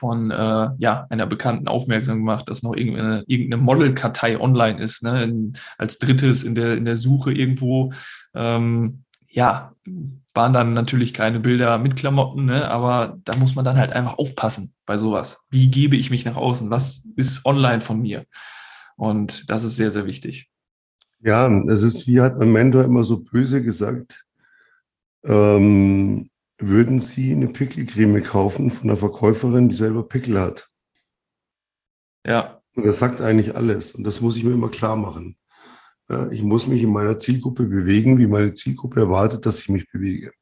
von 0.00 0.30
äh, 0.30 0.70
ja, 0.78 1.06
einer 1.10 1.26
Bekannten 1.26 1.68
aufmerksam 1.68 2.18
gemacht, 2.18 2.48
dass 2.48 2.62
noch 2.62 2.74
irgendeine, 2.74 3.22
irgendeine 3.26 3.62
Modelkartei 3.62 4.40
online 4.40 4.80
ist, 4.80 5.02
ne? 5.02 5.22
In, 5.22 5.52
als 5.76 5.98
drittes 5.98 6.42
in 6.42 6.54
der, 6.54 6.76
in 6.78 6.86
der 6.86 6.96
Suche 6.96 7.32
irgendwo. 7.32 7.92
Ähm, 8.34 9.04
ja, 9.28 9.72
waren 10.34 10.52
dann 10.52 10.72
natürlich 10.72 11.12
keine 11.12 11.38
Bilder 11.38 11.78
mit 11.78 11.96
Klamotten, 11.96 12.46
ne? 12.46 12.68
aber 12.70 13.18
da 13.24 13.36
muss 13.36 13.54
man 13.54 13.64
dann 13.64 13.76
halt 13.76 13.92
einfach 13.92 14.18
aufpassen 14.18 14.74
bei 14.86 14.96
sowas. 14.98 15.44
Wie 15.50 15.70
gebe 15.70 15.96
ich 15.96 16.10
mich 16.10 16.24
nach 16.24 16.36
außen? 16.36 16.70
Was 16.70 17.06
ist 17.16 17.44
online 17.44 17.80
von 17.80 18.00
mir? 18.00 18.24
Und 18.96 19.50
das 19.50 19.64
ist 19.64 19.76
sehr, 19.76 19.90
sehr 19.90 20.06
wichtig. 20.06 20.48
Ja, 21.20 21.48
es 21.68 21.82
ist, 21.82 22.06
wie 22.06 22.20
hat 22.20 22.38
mein 22.38 22.52
Mentor 22.52 22.84
immer 22.84 23.04
so 23.04 23.18
böse 23.18 23.62
gesagt, 23.62 24.24
ähm, 25.24 26.30
würden 26.60 27.00
Sie 27.00 27.32
eine 27.32 27.48
Pickelcreme 27.48 28.22
kaufen 28.22 28.70
von 28.70 28.90
einer 28.90 28.96
Verkäuferin, 28.96 29.68
die 29.68 29.76
selber 29.76 30.06
Pickel 30.06 30.38
hat? 30.40 30.68
Ja. 32.26 32.60
Und 32.74 32.86
das 32.86 32.98
sagt 32.98 33.20
eigentlich 33.20 33.56
alles. 33.56 33.94
Und 33.94 34.04
das 34.04 34.20
muss 34.20 34.36
ich 34.36 34.44
mir 34.44 34.52
immer 34.52 34.68
klar 34.68 34.96
machen. 34.96 35.36
Ich 36.30 36.42
muss 36.42 36.66
mich 36.66 36.82
in 36.82 36.92
meiner 36.92 37.18
Zielgruppe 37.18 37.64
bewegen, 37.64 38.18
wie 38.18 38.26
meine 38.26 38.54
Zielgruppe 38.54 39.00
erwartet, 39.00 39.46
dass 39.46 39.60
ich 39.60 39.68
mich 39.68 39.90
bewege. 39.90 40.32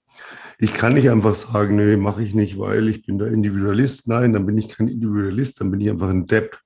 Ich 0.58 0.72
kann 0.72 0.94
nicht 0.94 1.10
einfach 1.10 1.34
sagen, 1.34 1.76
nö, 1.76 1.96
mache 1.96 2.22
ich 2.22 2.34
nicht, 2.34 2.58
weil 2.58 2.88
ich 2.88 3.04
bin 3.04 3.18
der 3.18 3.28
Individualist. 3.28 4.08
Nein, 4.08 4.32
dann 4.32 4.46
bin 4.46 4.58
ich 4.58 4.68
kein 4.68 4.88
Individualist, 4.88 5.60
dann 5.60 5.70
bin 5.70 5.80
ich 5.80 5.90
einfach 5.90 6.08
ein 6.08 6.26
Depp. 6.26 6.58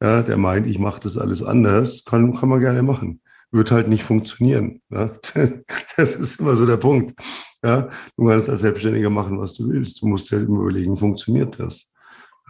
Ja, 0.00 0.22
der 0.22 0.36
meint, 0.36 0.66
ich 0.66 0.78
mache 0.78 1.00
das 1.00 1.18
alles 1.18 1.42
anders. 1.42 2.04
Kann, 2.04 2.32
kann 2.34 2.48
man 2.48 2.60
gerne 2.60 2.82
machen. 2.82 3.20
Wird 3.50 3.70
halt 3.70 3.88
nicht 3.88 4.04
funktionieren. 4.04 4.82
Ja? 4.90 5.12
Das 5.96 6.14
ist 6.14 6.38
immer 6.40 6.54
so 6.54 6.64
der 6.64 6.76
Punkt. 6.76 7.18
Ja, 7.64 7.90
du 8.16 8.26
kannst 8.26 8.48
als 8.48 8.60
Selbstständiger 8.60 9.10
machen, 9.10 9.40
was 9.40 9.54
du 9.54 9.68
willst. 9.68 10.00
Du 10.00 10.06
musst 10.06 10.30
dir 10.30 10.36
halt 10.36 10.48
überlegen, 10.48 10.96
funktioniert 10.96 11.58
das? 11.58 11.90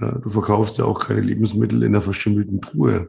Ja, 0.00 0.12
du 0.12 0.28
verkaufst 0.28 0.76
ja 0.78 0.84
auch 0.84 1.00
keine 1.00 1.22
Lebensmittel 1.22 1.82
in 1.82 1.94
einer 1.94 2.02
verschimmelten 2.02 2.60
Truhe. 2.60 3.08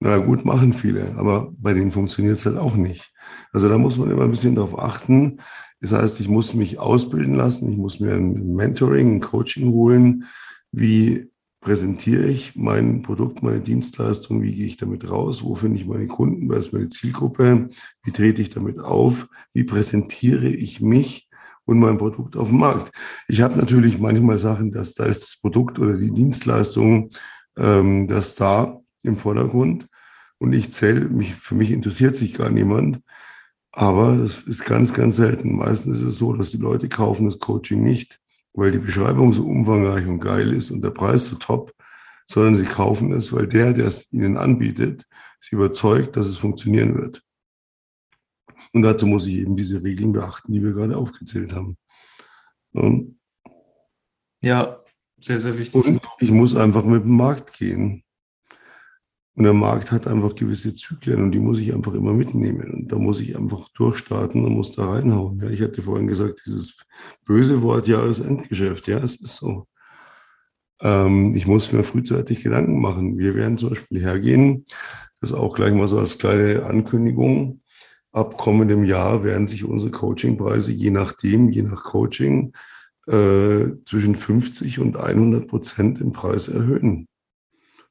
Na 0.00 0.16
gut, 0.16 0.44
machen 0.44 0.72
viele, 0.72 1.14
aber 1.16 1.52
bei 1.58 1.74
denen 1.74 1.92
funktioniert 1.92 2.36
es 2.38 2.46
halt 2.46 2.56
auch 2.56 2.74
nicht. 2.74 3.12
Also 3.52 3.68
da 3.68 3.78
muss 3.78 3.98
man 3.98 4.10
immer 4.10 4.24
ein 4.24 4.30
bisschen 4.30 4.54
darauf 4.54 4.78
achten. 4.78 5.40
Das 5.80 5.92
heißt, 5.92 6.20
ich 6.20 6.28
muss 6.28 6.54
mich 6.54 6.78
ausbilden 6.78 7.34
lassen, 7.34 7.70
ich 7.70 7.76
muss 7.76 8.00
mir 8.00 8.14
ein 8.14 8.54
Mentoring, 8.54 9.16
ein 9.16 9.20
Coaching 9.20 9.70
holen. 9.70 10.24
Wie 10.72 11.30
präsentiere 11.60 12.26
ich 12.26 12.56
mein 12.56 13.02
Produkt, 13.02 13.42
meine 13.42 13.60
Dienstleistung, 13.60 14.42
wie 14.42 14.54
gehe 14.54 14.66
ich 14.66 14.76
damit 14.76 15.08
raus, 15.08 15.42
wo 15.42 15.54
finde 15.54 15.78
ich 15.78 15.86
meine 15.86 16.06
Kunden, 16.06 16.48
wer 16.48 16.58
ist 16.58 16.72
meine 16.72 16.88
Zielgruppe, 16.88 17.68
wie 18.02 18.10
trete 18.12 18.40
ich 18.40 18.50
damit 18.50 18.78
auf, 18.78 19.28
wie 19.52 19.64
präsentiere 19.64 20.48
ich 20.48 20.80
mich 20.80 21.28
und 21.66 21.78
mein 21.78 21.98
Produkt 21.98 22.36
auf 22.36 22.48
dem 22.48 22.58
Markt. 22.58 22.96
Ich 23.28 23.42
habe 23.42 23.58
natürlich 23.58 23.98
manchmal 23.98 24.38
Sachen, 24.38 24.72
dass 24.72 24.94
da 24.94 25.04
ist 25.04 25.22
das 25.22 25.38
Produkt 25.40 25.78
oder 25.78 25.96
die 25.98 26.12
Dienstleistung, 26.12 27.10
ähm, 27.56 28.08
das 28.08 28.34
da 28.34 28.80
im 29.02 29.16
Vordergrund 29.16 29.86
und 30.38 30.54
ich 30.54 30.72
zähle 30.72 31.08
mich, 31.08 31.34
für 31.34 31.54
mich 31.54 31.70
interessiert 31.70 32.16
sich 32.16 32.34
gar 32.34 32.48
niemand. 32.48 33.00
Aber 33.72 34.16
das 34.16 34.42
ist 34.42 34.64
ganz, 34.64 34.92
ganz 34.94 35.16
selten. 35.16 35.56
Meistens 35.56 35.98
ist 35.98 36.04
es 36.04 36.18
so, 36.18 36.32
dass 36.32 36.50
die 36.50 36.56
Leute 36.56 36.88
kaufen 36.88 37.26
das 37.26 37.38
Coaching 37.38 37.84
nicht, 37.84 38.18
weil 38.52 38.72
die 38.72 38.78
Beschreibung 38.78 39.32
so 39.32 39.44
umfangreich 39.46 40.06
und 40.06 40.20
geil 40.20 40.52
ist 40.52 40.70
und 40.70 40.82
der 40.82 40.90
Preis 40.90 41.26
so 41.26 41.36
top, 41.36 41.72
sondern 42.26 42.54
sie 42.54 42.64
kaufen 42.64 43.12
es, 43.12 43.32
weil 43.32 43.46
der, 43.46 43.72
der 43.72 43.86
es 43.86 44.12
ihnen 44.12 44.36
anbietet, 44.36 45.06
sie 45.40 45.56
überzeugt, 45.56 46.16
dass 46.16 46.26
es 46.26 46.36
funktionieren 46.36 46.96
wird. 46.96 47.22
Und 48.72 48.82
dazu 48.82 49.06
muss 49.06 49.26
ich 49.26 49.34
eben 49.34 49.56
diese 49.56 49.82
Regeln 49.82 50.12
beachten, 50.12 50.52
die 50.52 50.62
wir 50.62 50.72
gerade 50.72 50.96
aufgezählt 50.96 51.54
haben. 51.54 51.76
Und 52.72 53.18
ja, 54.42 54.82
sehr, 55.18 55.40
sehr 55.40 55.56
wichtig. 55.58 55.84
Und 55.84 56.00
ich 56.18 56.30
muss 56.30 56.54
einfach 56.54 56.84
mit 56.84 57.02
dem 57.02 57.16
Markt 57.16 57.54
gehen. 57.58 58.04
Und 59.40 59.44
der 59.44 59.54
Markt 59.54 59.90
hat 59.90 60.06
einfach 60.06 60.34
gewisse 60.34 60.74
Zyklen 60.74 61.22
und 61.22 61.32
die 61.32 61.38
muss 61.38 61.58
ich 61.58 61.72
einfach 61.72 61.94
immer 61.94 62.12
mitnehmen. 62.12 62.74
Und 62.74 62.92
da 62.92 62.96
muss 62.96 63.20
ich 63.20 63.38
einfach 63.38 63.70
durchstarten 63.70 64.44
und 64.44 64.52
muss 64.52 64.72
da 64.72 64.90
reinhauen. 64.90 65.40
Ja, 65.40 65.48
ich 65.48 65.62
hatte 65.62 65.80
vorhin 65.80 66.08
gesagt, 66.08 66.42
dieses 66.44 66.76
böse 67.24 67.62
Wort 67.62 67.86
Jahresendgeschäft. 67.86 68.86
Ja, 68.86 68.98
es 68.98 69.16
ist 69.16 69.36
so. 69.36 69.66
Ähm, 70.82 71.34
ich 71.34 71.46
muss 71.46 71.72
mir 71.72 71.84
frühzeitig 71.84 72.42
Gedanken 72.42 72.82
machen. 72.82 73.16
Wir 73.16 73.34
werden 73.34 73.56
zum 73.56 73.70
Beispiel 73.70 74.02
hergehen, 74.02 74.66
das 75.22 75.32
auch 75.32 75.56
gleich 75.56 75.72
mal 75.72 75.88
so 75.88 75.98
als 75.98 76.18
kleine 76.18 76.66
Ankündigung. 76.66 77.62
Ab 78.12 78.36
kommendem 78.36 78.84
Jahr 78.84 79.24
werden 79.24 79.46
sich 79.46 79.64
unsere 79.64 79.90
Coachingpreise 79.90 80.70
je 80.70 80.90
nachdem, 80.90 81.48
je 81.48 81.62
nach 81.62 81.82
Coaching, 81.82 82.52
äh, 83.06 83.68
zwischen 83.86 84.16
50 84.16 84.80
und 84.80 84.98
100 84.98 85.48
Prozent 85.48 85.98
im 86.02 86.12
Preis 86.12 86.48
erhöhen. 86.48 87.06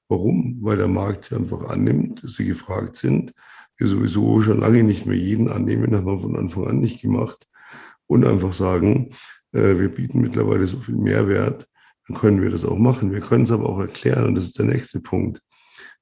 Warum? 0.09 0.57
Weil 0.61 0.77
der 0.77 0.87
Markt 0.87 1.25
sie 1.25 1.35
einfach 1.35 1.69
annimmt, 1.69 2.23
dass 2.23 2.33
sie 2.33 2.45
gefragt 2.45 2.97
sind. 2.97 3.33
Wir 3.77 3.87
sowieso 3.87 4.41
schon 4.41 4.59
lange 4.59 4.83
nicht 4.83 5.05
mehr 5.05 5.15
jeden 5.15 5.49
annehmen, 5.49 5.95
haben 5.95 6.05
wir 6.05 6.19
von 6.19 6.35
Anfang 6.35 6.67
an 6.67 6.79
nicht 6.79 7.01
gemacht. 7.01 7.47
Und 8.07 8.25
einfach 8.25 8.53
sagen, 8.53 9.11
äh, 9.53 9.77
wir 9.77 9.87
bieten 9.87 10.19
mittlerweile 10.19 10.67
so 10.67 10.79
viel 10.79 10.95
Mehrwert, 10.95 11.67
dann 12.07 12.17
können 12.17 12.41
wir 12.41 12.49
das 12.49 12.65
auch 12.65 12.77
machen. 12.77 13.13
Wir 13.13 13.21
können 13.21 13.43
es 13.43 13.51
aber 13.51 13.69
auch 13.69 13.79
erklären 13.79 14.25
und 14.25 14.35
das 14.35 14.45
ist 14.45 14.57
der 14.57 14.65
nächste 14.65 14.99
Punkt. 14.99 15.41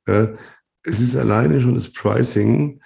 Es 0.05 1.01
ist 1.01 1.17
alleine 1.17 1.59
schon 1.59 1.73
das 1.73 1.91
Pricing. 1.91 2.79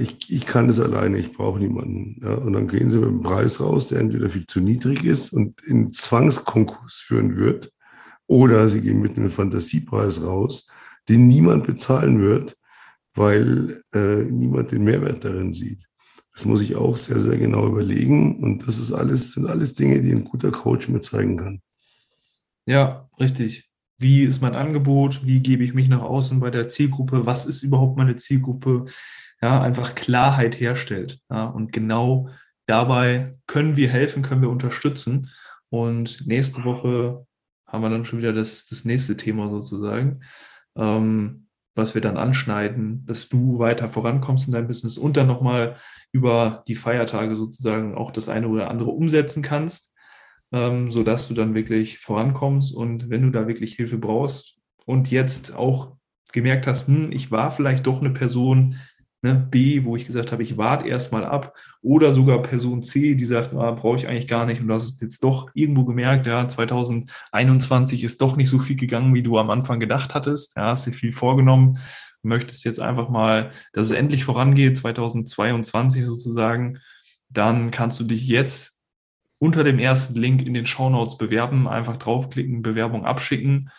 Ich, 0.00 0.28
ich 0.28 0.46
kann 0.46 0.68
es 0.68 0.80
alleine, 0.80 1.18
ich 1.18 1.32
brauche 1.32 1.60
niemanden. 1.60 2.24
Und 2.24 2.52
dann 2.54 2.66
gehen 2.66 2.90
sie 2.90 2.98
mit 2.98 3.06
einem 3.06 3.22
Preis 3.22 3.60
raus, 3.60 3.86
der 3.86 4.00
entweder 4.00 4.28
viel 4.30 4.48
zu 4.48 4.58
niedrig 4.58 5.04
ist 5.04 5.32
und 5.32 5.62
in 5.62 5.92
Zwangskonkurs 5.92 6.96
führen 6.96 7.36
wird, 7.36 7.70
oder 8.30 8.68
sie 8.68 8.80
gehen 8.80 9.00
mit 9.00 9.16
einem 9.16 9.30
Fantasiepreis 9.30 10.22
raus, 10.22 10.68
den 11.08 11.26
niemand 11.26 11.66
bezahlen 11.66 12.20
wird, 12.20 12.56
weil 13.14 13.82
äh, 13.92 14.22
niemand 14.22 14.70
den 14.70 14.84
Mehrwert 14.84 15.24
darin 15.24 15.52
sieht. 15.52 15.88
Das 16.32 16.44
muss 16.44 16.62
ich 16.62 16.76
auch 16.76 16.96
sehr, 16.96 17.18
sehr 17.18 17.36
genau 17.38 17.66
überlegen. 17.66 18.40
Und 18.40 18.68
das 18.68 18.78
ist 18.78 18.92
alles, 18.92 19.32
sind 19.32 19.48
alles 19.48 19.74
Dinge, 19.74 20.00
die 20.00 20.12
ein 20.12 20.22
guter 20.22 20.52
Coach 20.52 20.88
mir 20.88 21.00
zeigen 21.00 21.38
kann. 21.38 21.60
Ja, 22.66 23.10
richtig. 23.18 23.68
Wie 23.98 24.22
ist 24.22 24.40
mein 24.40 24.54
Angebot? 24.54 25.26
Wie 25.26 25.40
gebe 25.40 25.64
ich 25.64 25.74
mich 25.74 25.88
nach 25.88 26.02
außen 26.02 26.38
bei 26.38 26.50
der 26.50 26.68
Zielgruppe? 26.68 27.26
Was 27.26 27.46
ist 27.46 27.64
überhaupt 27.64 27.98
meine 27.98 28.14
Zielgruppe? 28.14 28.84
Ja, 29.42 29.60
einfach 29.60 29.96
Klarheit 29.96 30.60
herstellt. 30.60 31.18
Ja, 31.30 31.46
und 31.46 31.72
genau 31.72 32.28
dabei 32.66 33.36
können 33.48 33.74
wir 33.74 33.88
helfen, 33.88 34.22
können 34.22 34.42
wir 34.42 34.50
unterstützen. 34.50 35.30
Und 35.68 36.24
nächste 36.28 36.62
Woche 36.62 37.26
haben 37.70 37.82
wir 37.82 37.90
dann 37.90 38.04
schon 38.04 38.18
wieder 38.18 38.32
das, 38.32 38.66
das 38.66 38.84
nächste 38.84 39.16
Thema 39.16 39.48
sozusagen, 39.48 40.20
ähm, 40.76 41.46
was 41.74 41.94
wir 41.94 42.00
dann 42.00 42.16
anschneiden, 42.16 43.04
dass 43.06 43.28
du 43.28 43.58
weiter 43.58 43.88
vorankommst 43.88 44.46
in 44.46 44.52
deinem 44.52 44.66
Business 44.66 44.98
und 44.98 45.16
dann 45.16 45.28
nochmal 45.28 45.76
über 46.12 46.64
die 46.66 46.74
Feiertage 46.74 47.36
sozusagen 47.36 47.94
auch 47.94 48.10
das 48.10 48.28
eine 48.28 48.48
oder 48.48 48.70
andere 48.70 48.90
umsetzen 48.90 49.42
kannst, 49.42 49.94
ähm, 50.52 50.90
sodass 50.90 51.28
du 51.28 51.34
dann 51.34 51.54
wirklich 51.54 51.98
vorankommst. 51.98 52.74
Und 52.74 53.08
wenn 53.08 53.22
du 53.22 53.30
da 53.30 53.46
wirklich 53.46 53.74
Hilfe 53.74 53.98
brauchst 53.98 54.58
und 54.84 55.10
jetzt 55.10 55.54
auch 55.54 55.96
gemerkt 56.32 56.66
hast, 56.66 56.88
hm, 56.88 57.12
ich 57.12 57.30
war 57.30 57.52
vielleicht 57.52 57.86
doch 57.86 58.00
eine 58.00 58.10
Person, 58.10 58.76
Ne, 59.22 59.34
B, 59.34 59.84
wo 59.84 59.96
ich 59.96 60.06
gesagt 60.06 60.32
habe, 60.32 60.42
ich 60.42 60.56
warte 60.56 60.88
erstmal 60.88 61.26
ab. 61.26 61.54
Oder 61.82 62.14
sogar 62.14 62.42
Person 62.42 62.82
C, 62.82 63.14
die 63.14 63.24
sagt, 63.26 63.52
ah, 63.52 63.72
brauche 63.72 63.96
ich 63.96 64.08
eigentlich 64.08 64.28
gar 64.28 64.46
nicht. 64.46 64.62
Und 64.62 64.68
du 64.68 64.74
hast 64.74 65.02
jetzt 65.02 65.22
doch 65.22 65.50
irgendwo 65.52 65.84
gemerkt, 65.84 66.26
ja, 66.26 66.48
2021 66.48 68.02
ist 68.02 68.22
doch 68.22 68.36
nicht 68.36 68.48
so 68.48 68.58
viel 68.58 68.76
gegangen, 68.76 69.12
wie 69.12 69.22
du 69.22 69.38
am 69.38 69.50
Anfang 69.50 69.78
gedacht 69.78 70.14
hattest. 70.14 70.56
Ja, 70.56 70.68
hast 70.68 70.86
dir 70.86 70.92
viel 70.92 71.12
vorgenommen. 71.12 71.78
Möchtest 72.22 72.64
jetzt 72.64 72.80
einfach 72.80 73.10
mal, 73.10 73.50
dass 73.74 73.86
es 73.86 73.92
endlich 73.92 74.24
vorangeht, 74.24 74.78
2022 74.78 76.04
sozusagen. 76.04 76.78
Dann 77.28 77.70
kannst 77.70 78.00
du 78.00 78.04
dich 78.04 78.26
jetzt 78.26 78.78
unter 79.38 79.64
dem 79.64 79.78
ersten 79.78 80.18
Link 80.18 80.42
in 80.46 80.54
den 80.54 80.66
Show 80.66 80.88
Notes 80.88 81.18
bewerben. 81.18 81.68
Einfach 81.68 81.98
draufklicken, 81.98 82.62
Bewerbung 82.62 83.04
abschicken 83.04 83.70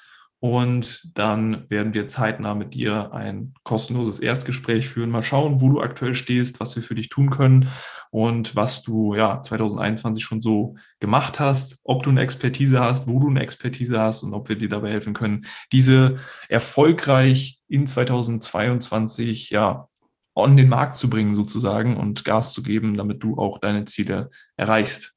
und 0.42 1.12
dann 1.14 1.70
werden 1.70 1.94
wir 1.94 2.08
zeitnah 2.08 2.56
mit 2.56 2.74
dir 2.74 3.14
ein 3.14 3.54
kostenloses 3.64 4.20
Erstgespräch 4.20 4.88
führen. 4.90 5.12
Mal 5.12 5.22
schauen, 5.22 5.62
wo 5.62 5.70
du 5.70 5.82
aktuell 5.82 6.16
stehst, 6.16 6.60
was 6.60 6.76
wir 6.76 6.82
für 6.82 6.96
dich 6.96 7.10
tun 7.10 7.30
können. 7.30 7.70
und 8.10 8.58
was 8.58 8.82
du 8.82 9.16
ja 9.16 9.42
2021 9.42 10.22
schon 10.22 10.42
so 10.42 10.76
gemacht 11.00 11.40
hast, 11.40 11.80
ob 11.86 12.04
du 12.04 12.10
eine 12.10 12.22
Expertise 12.22 12.82
hast, 12.82 13.08
wo 13.08 13.20
du 13.20 13.30
eine 13.30 13.42
Expertise 13.42 14.00
hast 14.00 14.24
und 14.24 14.34
ob 14.34 14.50
wir 14.50 14.58
dir 14.58 14.68
dabei 14.68 14.92
helfen 14.92 15.14
können, 15.14 15.46
diese 15.72 16.18
erfolgreich 16.50 17.60
in 17.70 17.88
2022 17.88 19.52
ja 19.52 19.88
on 20.36 20.58
den 20.58 20.70
Markt 20.70 20.98
zu 20.98 21.10
bringen 21.10 21.36
sozusagen 21.36 21.96
und 21.98 22.26
Gas 22.26 22.52
zu 22.52 22.64
geben, 22.64 22.98
damit 22.98 23.24
du 23.24 23.38
auch 23.38 23.60
deine 23.60 23.86
Ziele 23.86 24.30
erreichst. 24.58 25.14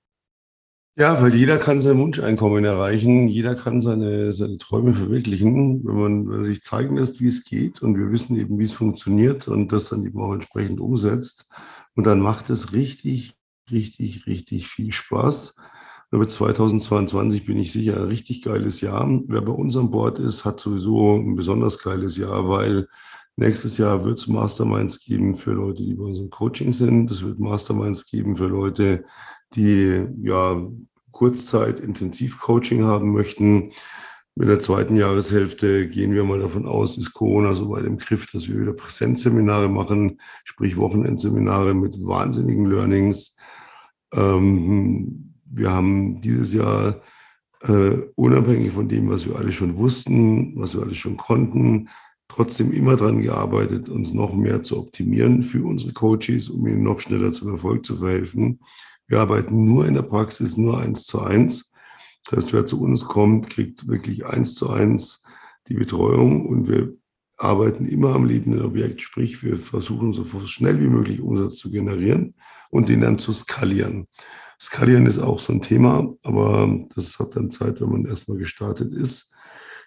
Ja, 0.97 1.21
weil 1.21 1.35
jeder 1.35 1.57
kann 1.59 1.81
sein 1.81 1.99
Wunscheinkommen 1.99 2.65
erreichen, 2.65 3.27
jeder 3.27 3.57
kann 3.57 3.81
seine, 3.81 4.33
seine 4.33 4.59
Träume 4.59 4.95
verwirklichen, 4.95 5.85
wenn 5.85 5.95
man, 5.97 6.29
wenn 6.29 6.37
man 6.37 6.45
sich 6.45 6.63
zeigen 6.63 6.97
lässt, 6.97 7.21
wie 7.21 7.27
es 7.27 7.45
geht 7.45 7.83
und 7.83 7.99
wir 7.99 8.13
wissen 8.13 8.39
eben, 8.39 8.61
wie 8.61 8.65
es 8.65 8.75
funktioniert 8.75 9.49
und 9.49 9.73
das 9.73 9.89
dann 9.89 10.07
eben 10.07 10.21
auch 10.21 10.33
entsprechend 10.33 10.79
umsetzt. 10.79 11.49
Und 11.97 12.07
dann 12.07 12.21
macht 12.21 12.49
es 12.49 12.73
richtig, 12.73 13.35
richtig, 13.73 14.29
richtig 14.29 14.69
viel 14.69 14.93
Spaß. 14.93 15.57
Aber 16.13 16.29
2022 16.29 17.45
bin 17.45 17.59
ich 17.59 17.73
sicher 17.73 17.97
ein 17.97 18.05
richtig 18.05 18.43
geiles 18.43 18.81
Jahr. 18.81 19.09
Wer 19.27 19.43
bei 19.43 19.53
uns 19.53 19.77
an 19.77 19.91
Bord 19.91 20.21
ist, 20.21 20.45
hat 20.45 20.61
sowieso 20.61 21.17
ein 21.17 21.35
besonders 21.35 21.81
geiles 21.81 22.17
Jahr, 22.17 22.49
weil 22.49 22.87
nächstes 23.35 23.79
Jahr 23.79 24.05
wird 24.05 24.21
es 24.21 24.29
Masterminds 24.29 25.05
geben 25.05 25.35
für 25.35 25.55
Leute, 25.55 25.83
die 25.83 25.95
bei 25.95 26.05
unserem 26.05 26.31
Coaching 26.31 26.73
sind. 26.73 27.11
Es 27.11 27.25
wird 27.25 27.41
Masterminds 27.41 28.09
geben 28.09 28.37
für 28.37 28.47
Leute, 28.47 29.05
die 29.55 30.07
ja 30.23 30.61
Kurzzeit 31.12 31.81
Intensivcoaching 31.81 32.85
haben 32.85 33.12
möchten. 33.12 33.71
Mit 34.37 34.49
der 34.49 34.59
zweiten 34.59 34.97
Jahreshälfte 34.97 35.88
gehen 35.88 36.12
wir 36.12 36.25
mal 36.25 36.40
davon 36.40 36.67
aus, 36.67 36.99
ist 36.99 37.12
Corona 37.12 37.55
so 37.55 37.71
weit 37.71 37.85
im 37.85 37.99
Griff, 37.99 38.27
dass 38.33 38.49
wir 38.49 38.61
wieder 38.61 38.73
Präsenzseminare 38.73 39.69
machen, 39.69 40.21
sprich 40.43 40.77
Wochenendseminare 40.77 41.73
mit 41.73 42.05
wahnsinnigen 42.05 42.67
Learnings. 42.67 43.37
Ähm, 44.12 45.35
wir 45.45 45.71
haben 45.71 46.21
dieses 46.21 46.53
Jahr 46.53 47.01
äh, 47.61 47.99
unabhängig 48.17 48.73
von 48.73 48.88
dem, 48.88 49.09
was 49.09 49.27
wir 49.27 49.37
alle 49.37 49.53
schon 49.53 49.77
wussten, 49.77 50.59
was 50.59 50.75
wir 50.75 50.83
alle 50.83 50.97
schon 50.97 51.17
konnten, 51.17 51.88
trotzdem 52.27 52.73
immer 52.73 52.97
daran 52.97 53.23
gearbeitet, 53.23 53.88
uns 53.88 54.12
noch 54.12 54.35
mehr 54.35 54.64
zu 54.64 54.79
optimieren 54.79 55.45
für 55.45 55.64
unsere 55.64 55.93
Coaches, 55.93 56.49
um 56.49 56.67
ihnen 56.67 56.83
noch 56.83 56.99
schneller 56.99 57.33
zum 57.33 57.53
Erfolg 57.53 57.87
zu 57.87 57.97
verhelfen. 57.97 58.59
Wir 59.07 59.21
arbeiten 59.21 59.67
nur 59.67 59.87
in 59.87 59.95
der 59.95 60.03
Praxis, 60.03 60.57
nur 60.57 60.79
eins 60.79 61.05
zu 61.05 61.21
eins. 61.21 61.73
Das 62.25 62.38
heißt, 62.38 62.53
wer 62.53 62.67
zu 62.67 62.81
uns 62.81 63.05
kommt, 63.05 63.51
kriegt 63.51 63.87
wirklich 63.87 64.25
eins 64.25 64.55
zu 64.55 64.71
eins 64.71 65.25
die 65.69 65.75
Betreuung 65.75 66.47
und 66.47 66.69
wir 66.69 66.95
arbeiten 67.37 67.87
immer 67.87 68.14
am 68.14 68.25
lebenden 68.25 68.62
Objekt, 68.62 69.03
sprich 69.03 69.43
wir 69.43 69.59
versuchen 69.59 70.12
so 70.12 70.25
schnell 70.47 70.81
wie 70.81 70.88
möglich 70.88 71.21
Umsatz 71.21 71.57
zu 71.57 71.71
generieren 71.71 72.35
und 72.71 72.88
den 72.88 73.01
dann 73.01 73.19
zu 73.19 73.33
skalieren. 73.33 74.07
Skalieren 74.61 75.07
ist 75.07 75.19
auch 75.19 75.40
so 75.40 75.53
ein 75.53 75.62
Thema, 75.62 76.14
aber 76.23 76.87
das 76.95 77.19
hat 77.19 77.37
dann 77.37 77.51
Zeit, 77.51 77.81
wenn 77.81 77.90
man 77.90 78.07
erstmal 78.07 78.38
gestartet 78.38 78.95
ist. 78.95 79.33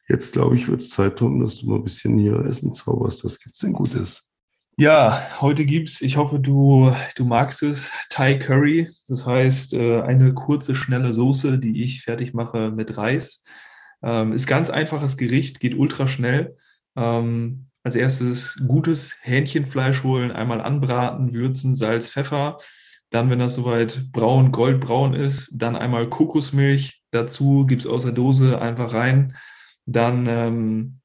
Jetzt 0.10 0.34
glaube 0.34 0.56
ich, 0.56 0.68
wird 0.68 0.82
es 0.82 0.90
Zeit, 0.90 1.18
Tom, 1.18 1.40
dass 1.42 1.58
du 1.58 1.68
mal 1.68 1.78
ein 1.78 1.84
bisschen 1.84 2.18
hier 2.18 2.46
Essen 2.46 2.74
zauberst. 2.74 3.24
Was 3.24 3.40
gibt 3.40 3.56
es 3.56 3.62
denn 3.62 3.74
Gutes? 3.74 4.30
Ja, 4.80 5.42
heute 5.42 5.66
gibt's, 5.66 6.02
ich 6.02 6.18
hoffe, 6.18 6.40
du, 6.40 6.94
du 7.16 7.26
magst 7.26 7.64
es, 7.64 7.92
Thai 8.10 8.36
Curry. 8.38 8.90
Das 9.08 9.26
heißt, 9.26 9.74
äh, 9.74 10.02
eine 10.02 10.36
kurze, 10.36 10.76
schnelle 10.76 11.14
Soße, 11.14 11.58
die 11.58 11.82
ich 11.82 12.04
fertig 12.04 12.36
mache 12.36 12.70
mit 12.70 12.96
Reis. 12.96 13.44
Ähm, 14.04 14.34
ist 14.34 14.46
ganz 14.46 14.70
einfaches 14.70 15.18
Gericht, 15.18 15.60
geht 15.60 15.74
ultra 15.76 16.08
schnell. 16.08 16.58
Ähm, 16.96 17.70
als 17.84 17.96
erstes 17.96 18.64
gutes 18.68 19.18
Hähnchenfleisch 19.24 20.04
holen, 20.04 20.32
einmal 20.32 20.62
anbraten, 20.62 21.34
würzen, 21.34 21.74
Salz, 21.74 22.12
Pfeffer. 22.12 22.60
Dann, 23.10 23.32
wenn 23.32 23.40
das 23.40 23.56
soweit 23.56 24.12
braun, 24.12 24.52
goldbraun 24.52 25.16
ist, 25.16 25.54
dann 25.56 25.76
einmal 25.76 26.08
Kokosmilch 26.08 27.02
dazu, 27.10 27.66
gibt's 27.66 27.88
aus 27.88 28.04
der 28.04 28.12
Dose 28.12 28.62
einfach 28.62 28.94
rein. 28.94 29.36
Dann 29.88 30.28
ähm, 30.28 31.00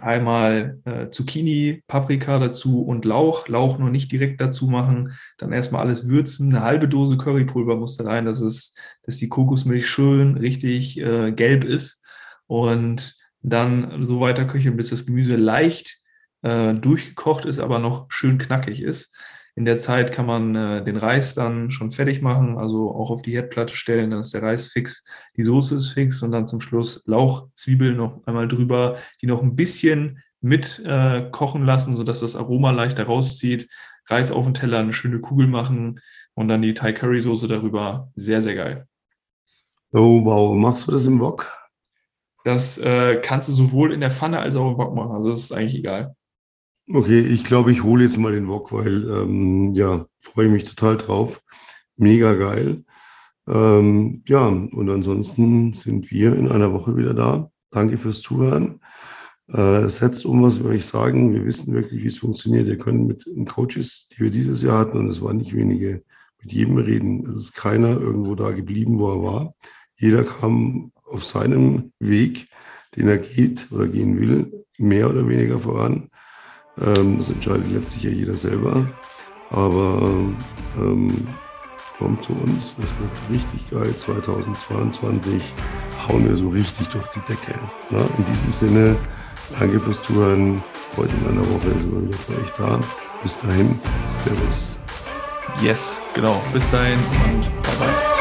einmal 0.00 0.80
äh, 0.84 1.10
Zucchini, 1.10 1.82
Paprika 1.86 2.38
dazu 2.38 2.82
und 2.82 3.04
Lauch. 3.04 3.48
Lauch 3.48 3.78
nur 3.78 3.90
nicht 3.90 4.12
direkt 4.12 4.40
dazu 4.40 4.66
machen. 4.66 5.12
Dann 5.38 5.52
erstmal 5.52 5.82
alles 5.82 6.08
würzen. 6.08 6.54
Eine 6.54 6.64
halbe 6.64 6.88
Dose 6.88 7.16
Currypulver 7.16 7.76
muss 7.76 7.96
da 7.96 8.04
rein, 8.04 8.24
dass, 8.24 8.40
es, 8.40 8.74
dass 9.02 9.16
die 9.16 9.28
Kokosmilch 9.28 9.88
schön 9.88 10.36
richtig 10.36 11.00
äh, 11.00 11.32
gelb 11.32 11.64
ist. 11.64 12.00
Und 12.46 13.16
dann 13.42 14.04
so 14.04 14.20
weiter 14.20 14.44
köcheln, 14.44 14.76
bis 14.76 14.90
das 14.90 15.06
Gemüse 15.06 15.36
leicht 15.36 15.98
äh, 16.42 16.74
durchgekocht 16.74 17.44
ist, 17.44 17.58
aber 17.58 17.78
noch 17.78 18.06
schön 18.10 18.38
knackig 18.38 18.82
ist. 18.82 19.14
In 19.56 19.64
der 19.64 19.78
Zeit 19.78 20.12
kann 20.12 20.26
man 20.26 20.54
äh, 20.54 20.84
den 20.84 20.98
Reis 20.98 21.34
dann 21.34 21.70
schon 21.70 21.90
fertig 21.90 22.20
machen, 22.20 22.58
also 22.58 22.94
auch 22.94 23.10
auf 23.10 23.22
die 23.22 23.32
Herdplatte 23.32 23.74
stellen, 23.74 24.10
dann 24.10 24.20
ist 24.20 24.34
der 24.34 24.42
Reis 24.42 24.66
fix, 24.66 25.04
die 25.36 25.44
Soße 25.44 25.76
ist 25.76 25.92
fix 25.92 26.22
und 26.22 26.30
dann 26.30 26.46
zum 26.46 26.60
Schluss 26.60 27.02
Lauch, 27.06 27.48
Zwiebeln 27.54 27.96
noch 27.96 28.22
einmal 28.26 28.48
drüber, 28.48 28.96
die 29.22 29.26
noch 29.26 29.42
ein 29.42 29.56
bisschen 29.56 30.22
mit 30.42 30.82
äh, 30.84 31.28
kochen 31.30 31.64
lassen, 31.64 31.96
sodass 31.96 32.20
das 32.20 32.36
Aroma 32.36 32.70
leichter 32.70 33.04
rauszieht. 33.04 33.68
Reis 34.08 34.30
auf 34.30 34.44
den 34.44 34.54
Teller, 34.54 34.78
eine 34.78 34.92
schöne 34.92 35.20
Kugel 35.20 35.46
machen 35.46 36.00
und 36.34 36.48
dann 36.48 36.62
die 36.62 36.74
Thai 36.74 36.92
Curry 36.92 37.20
Soße 37.20 37.48
darüber. 37.48 38.10
Sehr, 38.14 38.40
sehr 38.40 38.54
geil. 38.54 38.86
Oh, 39.92 40.24
wow. 40.24 40.54
Machst 40.54 40.86
du 40.86 40.92
das 40.92 41.06
im 41.06 41.20
Wok? 41.20 41.52
Das 42.44 42.78
äh, 42.78 43.20
kannst 43.22 43.48
du 43.48 43.52
sowohl 43.52 43.92
in 43.92 44.00
der 44.00 44.10
Pfanne 44.10 44.38
als 44.38 44.54
auch 44.54 44.70
im 44.70 44.78
Wok 44.78 44.94
machen. 44.94 45.12
Also 45.12 45.30
das 45.30 45.40
ist 45.40 45.52
eigentlich 45.52 45.76
egal. 45.76 46.15
Okay, 46.88 47.20
ich 47.20 47.42
glaube, 47.42 47.72
ich 47.72 47.82
hole 47.82 48.04
jetzt 48.04 48.16
mal 48.16 48.32
den 48.32 48.46
Wok, 48.46 48.72
weil 48.72 49.10
ähm, 49.10 49.74
ja, 49.74 50.06
freue 50.20 50.48
mich 50.48 50.64
total 50.66 50.96
drauf. 50.96 51.42
Mega 51.96 52.34
geil. 52.34 52.84
Ähm, 53.48 54.22
ja, 54.26 54.46
und 54.46 54.88
ansonsten 54.90 55.72
sind 55.74 56.10
wir 56.12 56.36
in 56.36 56.48
einer 56.48 56.72
Woche 56.72 56.96
wieder 56.96 57.12
da. 57.12 57.50
Danke 57.72 57.98
fürs 57.98 58.22
Zuhören. 58.22 58.80
Äh, 59.48 59.88
setzt 59.88 60.26
um, 60.26 60.42
was 60.42 60.60
wir 60.62 60.70
euch 60.70 60.86
sagen. 60.86 61.32
Wir 61.34 61.44
wissen 61.44 61.74
wirklich, 61.74 62.04
wie 62.04 62.08
es 62.08 62.18
funktioniert. 62.18 62.68
Ihr 62.68 62.78
könnt 62.78 63.08
mit 63.08 63.26
den 63.26 63.46
Coaches, 63.46 64.08
die 64.12 64.20
wir 64.20 64.30
dieses 64.30 64.62
Jahr 64.62 64.78
hatten, 64.78 64.98
und 64.98 65.08
es 65.08 65.20
waren 65.22 65.38
nicht 65.38 65.54
wenige, 65.56 66.04
mit 66.40 66.52
jedem 66.52 66.78
reden. 66.78 67.26
Es 67.28 67.36
ist 67.36 67.52
keiner 67.54 68.00
irgendwo 68.00 68.36
da 68.36 68.52
geblieben, 68.52 69.00
wo 69.00 69.10
er 69.12 69.22
war. 69.24 69.54
Jeder 69.96 70.22
kam 70.22 70.92
auf 71.04 71.24
seinem 71.24 71.92
Weg, 71.98 72.48
den 72.94 73.08
er 73.08 73.18
geht 73.18 73.72
oder 73.72 73.88
gehen 73.88 74.20
will, 74.20 74.64
mehr 74.78 75.10
oder 75.10 75.28
weniger 75.28 75.58
voran. 75.58 76.10
Ähm, 76.80 77.18
das 77.18 77.30
entscheidet 77.30 77.70
letztlich 77.72 78.04
ja 78.04 78.10
jeder 78.10 78.36
selber. 78.36 78.86
Aber 79.50 79.98
ähm, 80.78 81.28
kommt 81.98 82.24
zu 82.24 82.32
uns, 82.32 82.76
es 82.82 82.94
wird 82.98 83.10
richtig 83.30 83.70
geil. 83.70 83.94
2022 83.94 85.42
hauen 86.08 86.28
wir 86.28 86.36
so 86.36 86.48
richtig 86.48 86.88
durch 86.88 87.06
die 87.08 87.20
Decke. 87.20 87.54
Na, 87.90 88.00
in 88.18 88.24
diesem 88.30 88.52
Sinne, 88.52 88.96
danke 89.58 89.80
fürs 89.80 90.02
Zuhören. 90.02 90.62
Heute 90.96 91.14
in 91.16 91.28
einer 91.28 91.48
Woche 91.48 91.78
sind 91.78 91.92
wir 91.92 92.08
wieder 92.08 92.18
für 92.18 92.34
euch 92.40 92.50
da. 92.58 92.80
Bis 93.22 93.38
dahin, 93.38 93.78
Servus. 94.08 94.80
Yes, 95.62 96.02
genau. 96.14 96.40
Bis 96.52 96.68
dahin 96.70 96.98
und 97.24 97.62
bye 97.62 97.76
bye. 97.78 98.15